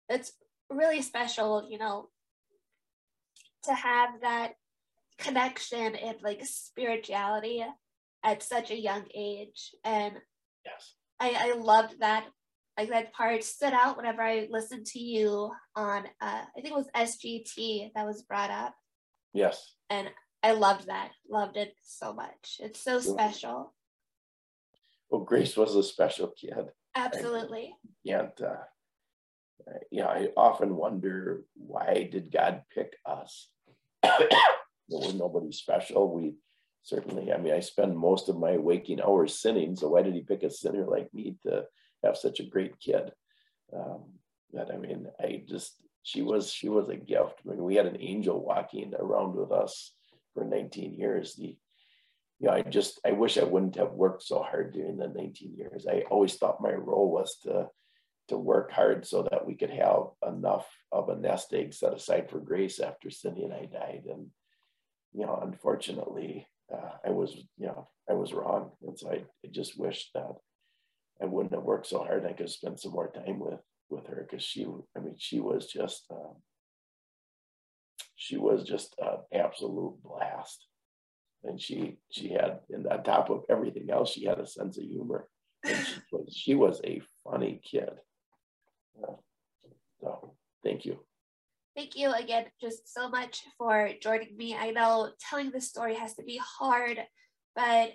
It's 0.08 0.32
really 0.68 1.02
special, 1.02 1.68
you 1.70 1.78
know, 1.78 2.08
to 3.64 3.74
have 3.74 4.20
that 4.22 4.54
connection 5.18 5.94
and 5.94 6.16
like 6.22 6.44
spirituality 6.44 7.64
at 8.24 8.42
such 8.42 8.70
a 8.70 8.80
young 8.80 9.04
age. 9.14 9.74
And 9.84 10.14
yes, 10.64 10.94
I, 11.20 11.36
I 11.38 11.52
loved 11.54 12.00
that. 12.00 12.26
Like 12.80 12.88
that 12.88 13.12
part 13.12 13.44
stood 13.44 13.74
out 13.74 13.98
whenever 13.98 14.22
I 14.22 14.48
listened 14.50 14.86
to 14.86 14.98
you 14.98 15.50
on, 15.76 16.06
uh, 16.22 16.42
I 16.56 16.60
think 16.62 16.68
it 16.68 16.74
was 16.74 16.88
SGT 16.96 17.90
that 17.94 18.06
was 18.06 18.22
brought 18.22 18.50
up. 18.50 18.74
Yes. 19.34 19.74
And 19.90 20.08
I 20.42 20.52
loved 20.52 20.86
that. 20.86 21.10
Loved 21.28 21.58
it 21.58 21.74
so 21.82 22.14
much. 22.14 22.56
It's 22.58 22.80
so 22.80 22.98
special. 22.98 23.74
Well, 25.10 25.24
Grace 25.24 25.58
was 25.58 25.76
a 25.76 25.82
special 25.82 26.28
kid. 26.28 26.70
Absolutely. 26.96 27.74
And 28.06 28.32
uh, 28.42 28.64
yeah, 29.90 30.06
I 30.06 30.28
often 30.34 30.74
wonder 30.74 31.42
why 31.54 32.08
did 32.10 32.32
God 32.32 32.62
pick 32.74 32.96
us? 33.04 33.50
we're 34.88 35.12
nobody 35.12 35.52
special. 35.52 36.14
We 36.14 36.36
certainly, 36.82 37.30
I 37.30 37.36
mean, 37.36 37.52
I 37.52 37.60
spend 37.60 37.94
most 37.94 38.30
of 38.30 38.38
my 38.38 38.56
waking 38.56 39.02
hours 39.02 39.38
sinning. 39.38 39.76
So 39.76 39.90
why 39.90 40.00
did 40.00 40.14
he 40.14 40.22
pick 40.22 40.44
a 40.44 40.50
sinner 40.50 40.86
like 40.86 41.12
me 41.12 41.36
to 41.42 41.64
have 42.04 42.16
such 42.16 42.40
a 42.40 42.44
great 42.44 42.78
kid? 42.80 43.12
Um, 43.74 44.04
that 44.52 44.70
I 44.72 44.76
mean, 44.76 45.06
I 45.20 45.42
just 45.46 45.74
she 46.02 46.22
was 46.22 46.52
she 46.52 46.68
was 46.68 46.88
a 46.88 46.96
gift. 46.96 47.40
I 47.44 47.50
mean, 47.50 47.62
we 47.62 47.76
had 47.76 47.86
an 47.86 48.00
angel 48.00 48.44
walking 48.44 48.92
around 48.98 49.36
with 49.36 49.52
us 49.52 49.92
for 50.34 50.44
19 50.44 50.94
years. 50.94 51.34
The 51.34 51.56
you 52.38 52.48
know, 52.48 52.52
I 52.52 52.62
just 52.62 53.00
I 53.04 53.12
wish 53.12 53.38
I 53.38 53.44
wouldn't 53.44 53.76
have 53.76 53.92
worked 53.92 54.22
so 54.22 54.42
hard 54.42 54.72
during 54.72 54.96
the 54.96 55.08
19 55.08 55.54
years. 55.56 55.86
I 55.88 56.04
always 56.10 56.36
thought 56.36 56.62
my 56.62 56.72
role 56.72 57.10
was 57.10 57.36
to 57.42 57.68
to 58.28 58.38
work 58.38 58.70
hard 58.70 59.04
so 59.06 59.26
that 59.30 59.44
we 59.44 59.54
could 59.54 59.70
have 59.70 60.04
enough 60.26 60.66
of 60.92 61.08
a 61.08 61.16
nest 61.16 61.52
egg 61.52 61.74
set 61.74 61.92
aside 61.92 62.30
for 62.30 62.38
Grace 62.38 62.78
after 62.78 63.10
Cindy 63.10 63.42
and 63.42 63.52
I 63.52 63.66
died. 63.66 64.04
And 64.08 64.28
you 65.12 65.26
know, 65.26 65.38
unfortunately, 65.42 66.46
uh, 66.72 66.92
I 67.04 67.10
was 67.10 67.34
you 67.58 67.66
know 67.66 67.88
I 68.08 68.14
was 68.14 68.32
wrong, 68.32 68.70
and 68.82 68.98
so 68.98 69.10
I, 69.10 69.24
I 69.44 69.48
just 69.50 69.78
wish 69.78 70.10
that 70.14 70.36
I 71.22 71.26
wouldn't 71.26 71.54
have 71.54 71.64
worked 71.64 71.86
so 71.86 71.98
hard. 71.98 72.26
I 72.26 72.32
could 72.32 72.50
spend 72.50 72.80
some 72.80 72.92
more 72.92 73.10
time 73.10 73.38
with 73.38 73.60
with 73.88 74.06
her 74.06 74.26
because 74.28 74.44
she 74.44 74.66
I 74.96 75.00
mean 75.00 75.16
she 75.18 75.40
was 75.40 75.66
just 75.66 76.04
um, 76.10 76.36
she 78.16 78.36
was 78.36 78.64
just 78.64 78.94
an 78.98 79.18
absolute 79.32 80.02
blast. 80.02 80.66
And 81.42 81.60
she 81.60 81.98
she 82.10 82.28
had 82.28 82.60
and 82.70 82.86
on 82.86 83.02
top 83.02 83.30
of 83.30 83.44
everything 83.48 83.90
else 83.90 84.12
she 84.12 84.24
had 84.24 84.38
a 84.38 84.46
sense 84.46 84.78
of 84.78 84.84
humor. 84.84 85.28
And 85.64 85.76
she 85.76 86.00
was, 86.12 86.34
she 86.34 86.54
was 86.54 86.80
a 86.84 87.02
funny 87.24 87.60
kid. 87.64 87.90
Uh, 89.02 89.14
so 90.00 90.34
thank 90.64 90.84
you. 90.84 90.98
Thank 91.76 91.96
you 91.96 92.12
again 92.12 92.46
just 92.60 92.92
so 92.92 93.08
much 93.08 93.42
for 93.56 93.90
joining 94.02 94.36
me. 94.36 94.54
I 94.54 94.70
know 94.70 95.10
telling 95.28 95.50
this 95.50 95.68
story 95.68 95.94
has 95.94 96.14
to 96.14 96.22
be 96.22 96.40
hard 96.58 97.00
but 97.54 97.90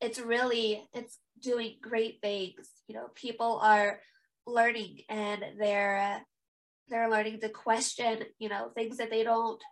it's 0.00 0.18
really 0.18 0.86
it's 0.92 1.18
doing 1.40 1.76
great 1.80 2.20
things 2.20 2.68
you 2.88 2.94
know 2.94 3.08
people 3.14 3.58
are 3.62 4.00
learning 4.46 5.00
and 5.08 5.44
they're 5.58 6.20
they're 6.88 7.10
learning 7.10 7.40
to 7.40 7.48
question 7.48 8.22
you 8.38 8.48
know 8.48 8.70
things 8.74 8.98
that 8.98 9.10
they 9.10 9.24
don't 9.24 9.62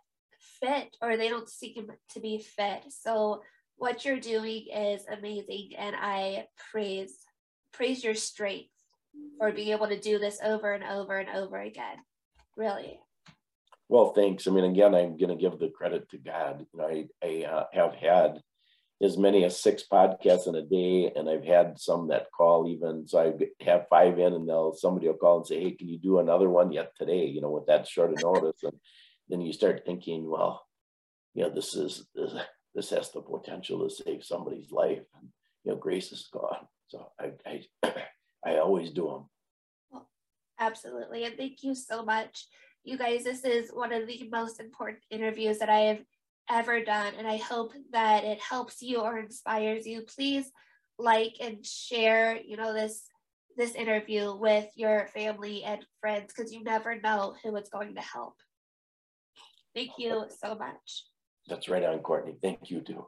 fit 0.59 0.95
or 1.01 1.17
they 1.17 1.29
don't 1.29 1.49
seem 1.49 1.87
to 2.13 2.19
be 2.19 2.39
fit. 2.39 2.83
So 2.89 3.43
what 3.77 4.05
you're 4.05 4.19
doing 4.19 4.67
is 4.73 5.05
amazing 5.11 5.71
and 5.77 5.95
I 5.99 6.47
praise 6.71 7.15
praise 7.73 8.03
your 8.03 8.15
strength 8.15 8.69
for 9.37 9.51
being 9.51 9.69
able 9.69 9.87
to 9.87 9.99
do 9.99 10.17
this 10.17 10.39
over 10.43 10.71
and 10.73 10.83
over 10.83 11.17
and 11.17 11.29
over 11.29 11.59
again. 11.59 11.97
Really. 12.55 12.99
Well, 13.89 14.13
thanks. 14.13 14.47
I 14.47 14.51
mean, 14.51 14.63
again, 14.63 14.95
I'm 14.95 15.17
going 15.17 15.29
to 15.29 15.35
give 15.35 15.59
the 15.59 15.69
credit 15.69 16.09
to 16.09 16.17
God. 16.17 16.65
You 16.73 16.79
know, 16.79 16.87
I, 16.87 17.07
I 17.23 17.45
uh, 17.45 17.65
have 17.73 17.93
had 17.93 18.41
as 19.05 19.17
many 19.17 19.45
as 19.45 19.61
six 19.61 19.83
podcasts 19.89 20.47
in 20.47 20.55
a 20.55 20.61
day, 20.61 21.11
and 21.15 21.29
I've 21.29 21.45
had 21.45 21.79
some 21.79 22.09
that 22.09 22.27
call 22.35 22.67
even. 22.67 23.07
So 23.07 23.19
I 23.19 23.63
have 23.63 23.87
five 23.89 24.19
in, 24.19 24.33
and 24.33 24.49
they'll 24.49 24.73
somebody 24.73 25.07
will 25.07 25.15
call 25.15 25.37
and 25.37 25.47
say, 25.47 25.61
"Hey, 25.61 25.71
can 25.71 25.87
you 25.87 25.97
do 25.97 26.19
another 26.19 26.49
one 26.49 26.71
yet 26.71 26.91
today?" 26.97 27.25
You 27.25 27.41
know, 27.41 27.51
with 27.51 27.67
that 27.67 27.87
short 27.87 28.11
of 28.11 28.21
notice, 28.21 28.63
and 28.63 28.73
then 29.29 29.41
you 29.41 29.53
start 29.53 29.83
thinking, 29.85 30.29
well, 30.29 30.65
you 31.33 31.43
know, 31.43 31.49
this 31.49 31.75
is 31.75 32.07
this, 32.15 32.33
this 32.73 32.89
has 32.89 33.11
the 33.11 33.21
potential 33.21 33.87
to 33.87 33.93
save 33.93 34.23
somebody's 34.23 34.71
life. 34.71 35.03
And, 35.19 35.29
you 35.63 35.71
know, 35.71 35.77
grace 35.77 36.11
is 36.11 36.27
gone. 36.31 36.67
So 36.87 37.11
I 37.19 37.31
I, 37.45 37.93
I 38.45 38.57
always 38.57 38.91
do 38.91 39.07
them. 39.07 39.29
Well, 39.91 40.09
absolutely, 40.59 41.25
and 41.25 41.37
thank 41.37 41.63
you 41.63 41.75
so 41.75 42.03
much, 42.03 42.47
you 42.83 42.97
guys. 42.97 43.23
This 43.23 43.43
is 43.43 43.69
one 43.71 43.93
of 43.93 44.07
the 44.07 44.27
most 44.31 44.59
important 44.59 45.03
interviews 45.09 45.59
that 45.59 45.69
I 45.69 45.79
have 45.79 45.99
ever 46.49 46.83
done, 46.83 47.13
and 47.17 47.27
I 47.27 47.37
hope 47.37 47.73
that 47.91 48.23
it 48.23 48.39
helps 48.39 48.81
you 48.81 49.01
or 49.01 49.17
inspires 49.17 49.85
you. 49.85 50.01
Please 50.01 50.51
like 50.97 51.35
and 51.41 51.65
share, 51.65 52.37
you 52.37 52.57
know, 52.57 52.73
this 52.73 53.09
this 53.57 53.73
interview 53.73 54.35
with 54.35 54.67
your 54.75 55.07
family 55.13 55.63
and 55.63 55.85
friends 56.01 56.33
because 56.35 56.51
you 56.51 56.63
never 56.63 56.99
know 56.99 57.35
who 57.41 57.55
it's 57.55 57.69
going 57.69 57.95
to 57.95 58.01
help. 58.01 58.35
Thank 59.73 59.91
you 59.97 60.25
so 60.41 60.55
much. 60.55 61.05
That's 61.47 61.69
right 61.69 61.83
on, 61.83 61.99
Courtney. 61.99 62.35
Thank 62.41 62.69
you 62.69 62.81
too. 62.81 63.07